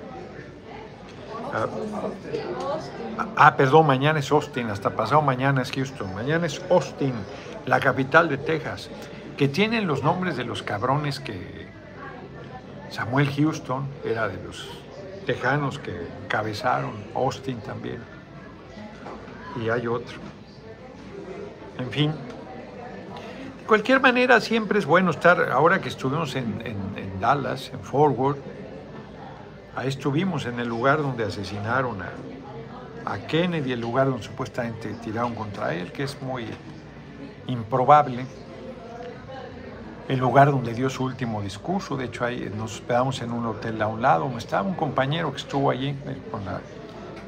[1.53, 1.65] Ah,
[3.38, 6.13] ah, perdón, mañana es Austin, hasta pasado mañana es Houston.
[6.13, 7.13] Mañana es Austin,
[7.65, 8.89] la capital de Texas,
[9.38, 11.66] que tienen los nombres de los cabrones que
[12.89, 14.67] Samuel Houston era de los
[15.25, 17.99] tejanos que encabezaron, Austin también,
[19.61, 20.19] y hay otro.
[21.77, 27.79] En fin, de cualquier manera siempre es bueno estar, ahora que estuvimos en, Dallas, en
[27.81, 28.38] Forward,
[29.75, 32.09] Ahí estuvimos en el lugar donde asesinaron a,
[33.05, 36.47] a Kennedy, el lugar donde supuestamente tiraron contra él, que es muy
[37.45, 38.25] improbable.
[40.08, 43.82] El lugar donde dio su último discurso, de hecho ahí nos hospedamos en un hotel
[43.82, 46.62] a un lado, estaba un compañero que estuvo allí eh, con la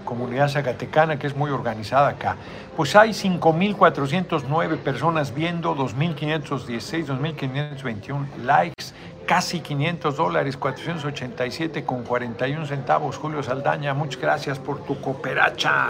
[0.06, 2.38] comunidad zacatecana, que es muy organizada acá.
[2.76, 8.94] Pues hay 5.409 personas viendo, 2.516, 2.521 likes,
[9.28, 13.18] casi 500 dólares, 487 con 41 centavos.
[13.18, 15.90] Julio Saldaña, muchas gracias por tu cooperacha.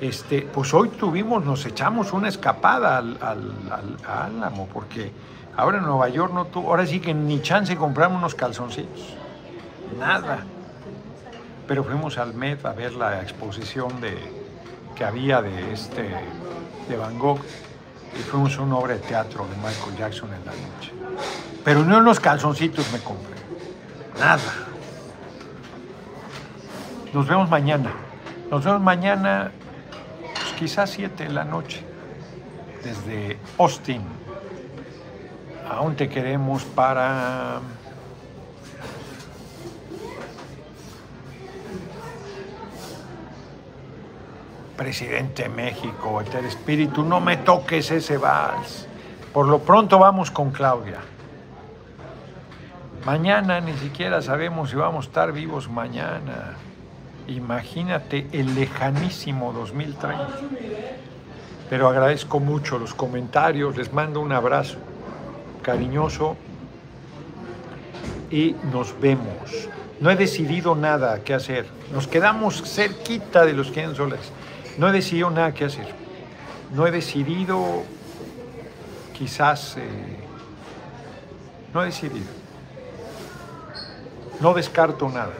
[0.00, 5.10] Este, pues hoy tuvimos, nos echamos una escapada al, al, Álamo, porque
[5.56, 9.16] ahora en Nueva York no tuvo, ahora sí que ni chance compramos unos calzoncillos,
[9.98, 10.44] nada
[11.66, 14.16] pero fuimos al Met a ver la exposición de,
[14.94, 16.10] que había de, este,
[16.88, 17.40] de Van Gogh
[18.18, 20.92] y fuimos a una obra de teatro de Michael Jackson en la noche.
[21.64, 23.34] Pero no en los calzoncitos me compré,
[24.18, 24.42] nada.
[27.12, 27.92] Nos vemos mañana.
[28.50, 29.50] Nos vemos mañana,
[30.20, 31.82] pues, quizás 7 de la noche,
[32.82, 34.02] desde Austin.
[35.68, 37.60] Aún te queremos para
[44.76, 48.86] presidente de México, el espíritu, no me toques ese vals.
[49.32, 50.98] Por lo pronto vamos con Claudia.
[53.06, 56.56] Mañana ni siquiera sabemos si vamos a estar vivos mañana.
[57.26, 60.28] Imagínate el lejanísimo 2030.
[61.70, 64.76] Pero agradezco mucho los comentarios, les mando un abrazo
[65.64, 66.36] cariñoso
[68.30, 69.68] y nos vemos.
[70.00, 71.66] No he decidido nada qué hacer.
[71.92, 74.20] Nos quedamos cerquita de los 100 soles.
[74.78, 75.88] No he decidido nada que hacer.
[76.72, 77.82] No he decidido,
[79.16, 79.82] quizás, eh,
[81.72, 82.26] no he decidido.
[84.40, 85.32] No descarto nada.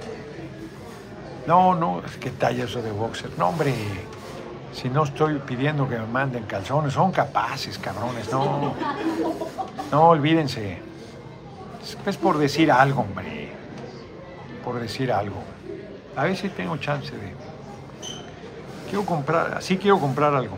[1.47, 3.31] No, no, es que talla eso de boxer.
[3.37, 3.75] No, hombre,
[4.75, 8.31] si no estoy pidiendo que me manden calzones, son capaces, cabrones.
[8.31, 8.75] No,
[9.91, 10.83] no, olvídense.
[12.07, 13.53] Es por decir algo, hombre.
[14.64, 15.43] Por decir algo.
[16.16, 17.33] A ver si tengo chance de
[18.89, 20.57] quiero comprar, así quiero comprar algo.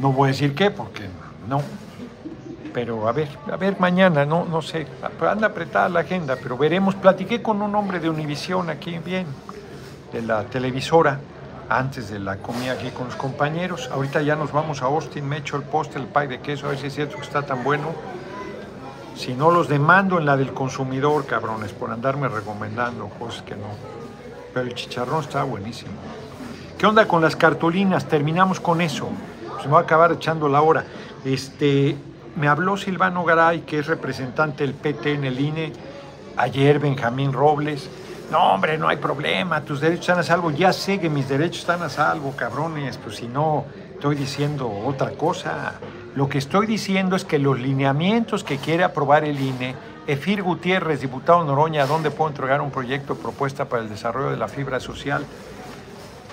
[0.00, 1.02] No voy a decir qué, porque
[1.48, 1.62] no.
[2.72, 4.86] Pero a ver, a ver mañana, no, no sé,
[5.28, 6.96] anda apretada la agenda, pero veremos.
[6.96, 9.26] Platiqué con un hombre de Univisión aquí, bien,
[10.12, 11.20] de la televisora,
[11.68, 13.88] antes de la comida aquí con los compañeros.
[13.92, 16.70] Ahorita ya nos vamos a Austin, me echo el postre, el pie de queso, a
[16.70, 17.92] ver si es cierto que está tan bueno.
[19.16, 23.68] Si no, los demando en la del consumidor, cabrones, por andarme recomendando cosas que no.
[24.52, 25.92] Pero el chicharrón está buenísimo.
[26.78, 28.06] ¿Qué onda con las cartulinas?
[28.06, 29.08] Terminamos con eso.
[29.60, 30.84] Se me va a acabar echando la hora.
[31.24, 31.96] Este,
[32.36, 35.72] me habló Silvano Garay, que es representante del PT en el INE,
[36.36, 37.88] ayer Benjamín Robles.
[38.30, 40.50] No, hombre, no hay problema, tus derechos están a salvo.
[40.50, 45.10] Ya sé que mis derechos están a salvo, cabrones, pues si no, estoy diciendo otra
[45.10, 45.74] cosa.
[46.14, 49.74] Lo que estoy diciendo es que los lineamientos que quiere aprobar el INE,
[50.06, 54.48] Efir Gutiérrez, diputado Noroña, ¿dónde puedo entregar un proyecto propuesta para el desarrollo de la
[54.48, 55.24] fibra social?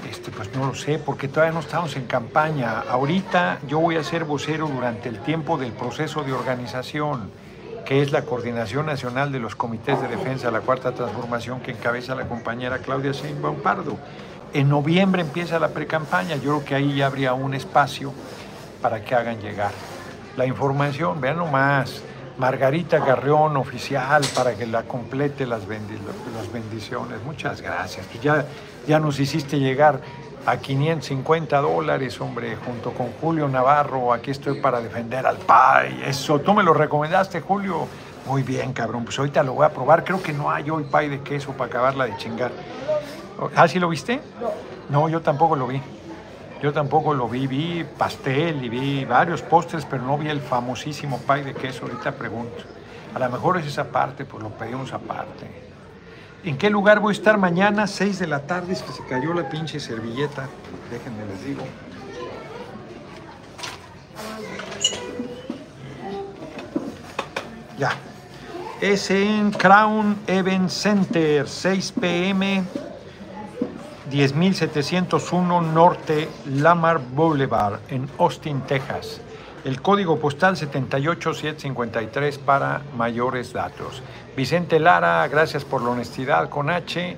[0.10, 2.82] Este, pues no lo sé, porque todavía no estamos en campaña.
[2.82, 7.32] Ahorita yo voy a ser vocero durante el tiempo del proceso de organización,
[7.86, 11.72] que es la Coordinación Nacional de los Comités de Defensa de la Cuarta Transformación que
[11.72, 13.58] encabeza la compañera Claudia Sheinbaum.
[14.54, 18.14] En noviembre empieza la precampaña, yo creo que ahí ya habría un espacio
[18.82, 19.72] para que hagan llegar
[20.36, 21.22] la información.
[21.22, 22.02] Vean nomás,
[22.38, 27.22] Margarita Garreón, oficial, para que la complete las, bendiciones.
[27.26, 28.06] Muchas gracias.
[28.22, 28.46] ya
[28.88, 30.02] ya nos hiciste llegar
[30.46, 34.14] a 550 dólares, hombre, junto con Julio Navarro.
[34.14, 36.04] Aquí estoy para defender al PAI.
[36.06, 37.88] Eso, tú me lo recomendaste, Julio.
[38.26, 39.06] Muy bien, cabrón.
[39.06, 40.04] Pues ahorita lo voy a probar.
[40.04, 42.52] Creo que no hay hoy pay de queso para acabarla de chingar.
[43.56, 44.22] ¿Ah, sí lo viste?
[44.90, 45.82] No, yo tampoco lo vi.
[46.62, 47.48] Yo tampoco lo vi.
[47.48, 51.86] Vi pastel y vi varios postres, pero no vi el famosísimo pay de queso.
[51.86, 52.64] Ahorita pregunto.
[53.14, 55.71] A lo mejor es esa parte, pues lo pedimos aparte.
[56.44, 57.86] ¿En qué lugar voy a estar mañana?
[57.86, 60.50] 6 de la tarde, es que se cayó la pinche servilleta.
[60.90, 61.64] Déjenme les digo.
[67.78, 67.92] Ya.
[68.82, 72.64] Es en Crown Event Center, 6 pm,
[74.10, 79.22] 10701 Norte Lamar Boulevard, en Austin, Texas.
[79.64, 84.02] El código postal 78753 para mayores datos.
[84.36, 87.16] Vicente Lara, gracias por la honestidad con H.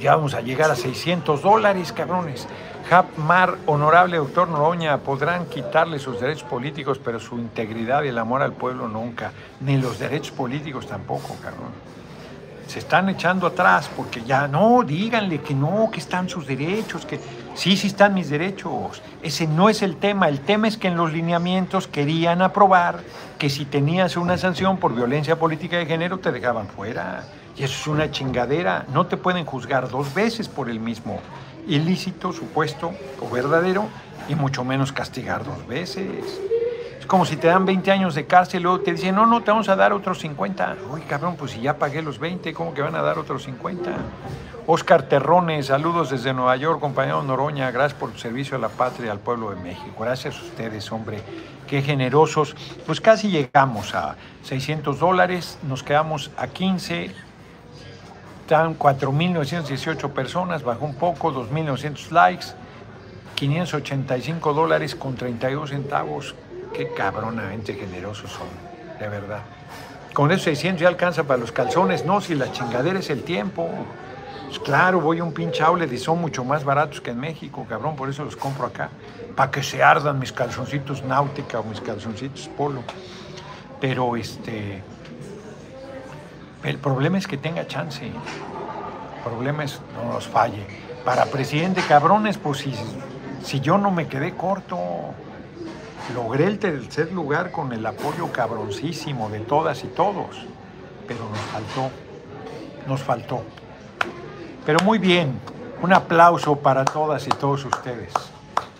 [0.00, 2.46] Ya vamos a llegar a 600 dólares, cabrones.
[3.16, 8.42] Mar, honorable doctor Noroña, podrán quitarle sus derechos políticos, pero su integridad y el amor
[8.42, 9.32] al pueblo nunca.
[9.60, 11.72] Ni los derechos políticos tampoco, cabrón.
[12.68, 17.18] se están echando atrás porque ya no, díganle que no, que están sus derechos, que
[17.54, 19.02] sí, sí están mis derechos.
[19.22, 23.00] Ese no es el tema, el tema es que en los lineamientos querían aprobar
[23.38, 27.24] que si tenías una sanción por violencia política de género te dejaban fuera.
[27.56, 31.20] Y eso es una chingadera, no te pueden juzgar dos veces por el mismo
[31.66, 33.86] ilícito, supuesto o verdadero,
[34.28, 36.40] y mucho menos castigar dos veces.
[37.12, 39.68] Como si te dan 20 años de cárcel luego te dicen, no, no, te vamos
[39.68, 40.76] a dar otros 50.
[40.90, 43.90] Uy, cabrón, pues si ya pagué los 20, ¿cómo que van a dar otros 50?
[44.66, 49.08] Oscar Terrones, saludos desde Nueva York, compañero Noroña, gracias por tu servicio a la patria
[49.08, 49.94] y al pueblo de México.
[50.00, 51.22] Gracias a ustedes, hombre,
[51.66, 52.56] qué generosos.
[52.86, 57.10] Pues casi llegamos a 600 dólares, nos quedamos a 15,
[58.40, 62.46] están 4.918 personas, bajó un poco, 2.900 likes,
[63.34, 66.34] 585 dólares con 32 centavos.
[66.74, 68.48] Qué cabronamente generosos son,
[68.98, 69.42] de verdad.
[70.14, 73.68] Con esos 600 ya alcanza para los calzones, no, si la chingadera es el tiempo.
[74.46, 77.64] Pues claro, voy a un pinche outlet y son mucho más baratos que en México,
[77.68, 78.90] cabrón, por eso los compro acá.
[79.34, 82.82] Para que se ardan mis calzoncitos náutica o mis calzoncitos polo.
[83.80, 84.82] Pero este.
[86.64, 88.06] El problema es que tenga chance.
[88.06, 90.66] El problema es no nos falle.
[91.04, 92.74] Para presidente, cabrones, pues si,
[93.42, 94.76] si yo no me quedé corto
[96.14, 100.36] logré el tercer lugar con el apoyo cabroncísimo de todas y todos,
[101.06, 101.90] pero nos faltó,
[102.86, 103.42] nos faltó.
[104.66, 105.38] Pero muy bien,
[105.82, 108.12] un aplauso para todas y todos ustedes.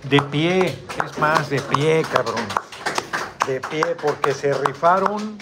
[0.09, 2.45] De pie, es más, de pie, cabrón.
[3.47, 5.39] De pie, porque se rifaron,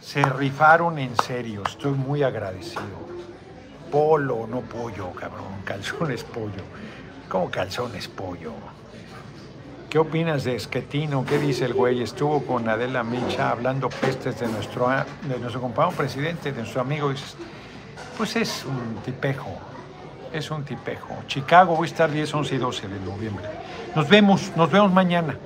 [0.00, 1.62] se rifaron en serio.
[1.66, 3.10] Estoy muy agradecido.
[3.90, 5.62] Polo, no pollo, cabrón.
[5.64, 6.62] Calzones pollo.
[7.28, 8.52] ¿Cómo calzones pollo?
[9.90, 11.24] ¿Qué opinas de Esquetino?
[11.26, 12.00] ¿Qué dice el güey?
[12.00, 17.12] Estuvo con Adela Micha hablando pestes de nuestro, de nuestro compañero presidente, de nuestro amigo.
[18.16, 19.50] Pues es un tipejo,
[20.32, 21.08] es un tipejo.
[21.26, 23.44] Chicago, voy a estar 10, 11 y 12 de noviembre.
[23.96, 25.36] Nos vemos, nos vemos mañana.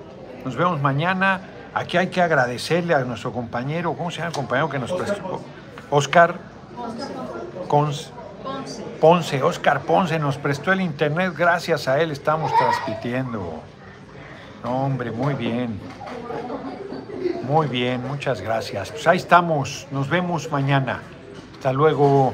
[0.45, 1.40] Nos vemos mañana.
[1.72, 5.40] Aquí hay que agradecerle a nuestro compañero, ¿cómo se llama el compañero que nos prestó?
[5.88, 6.34] Oscar
[7.66, 8.11] Ponce.
[9.01, 13.62] Ponce, Oscar Ponce nos prestó el internet, gracias a él estamos transmitiendo.
[14.64, 15.78] Hombre, muy bien.
[17.46, 18.90] Muy bien, muchas gracias.
[18.90, 21.02] Pues ahí estamos, nos vemos mañana.
[21.56, 22.32] Hasta luego.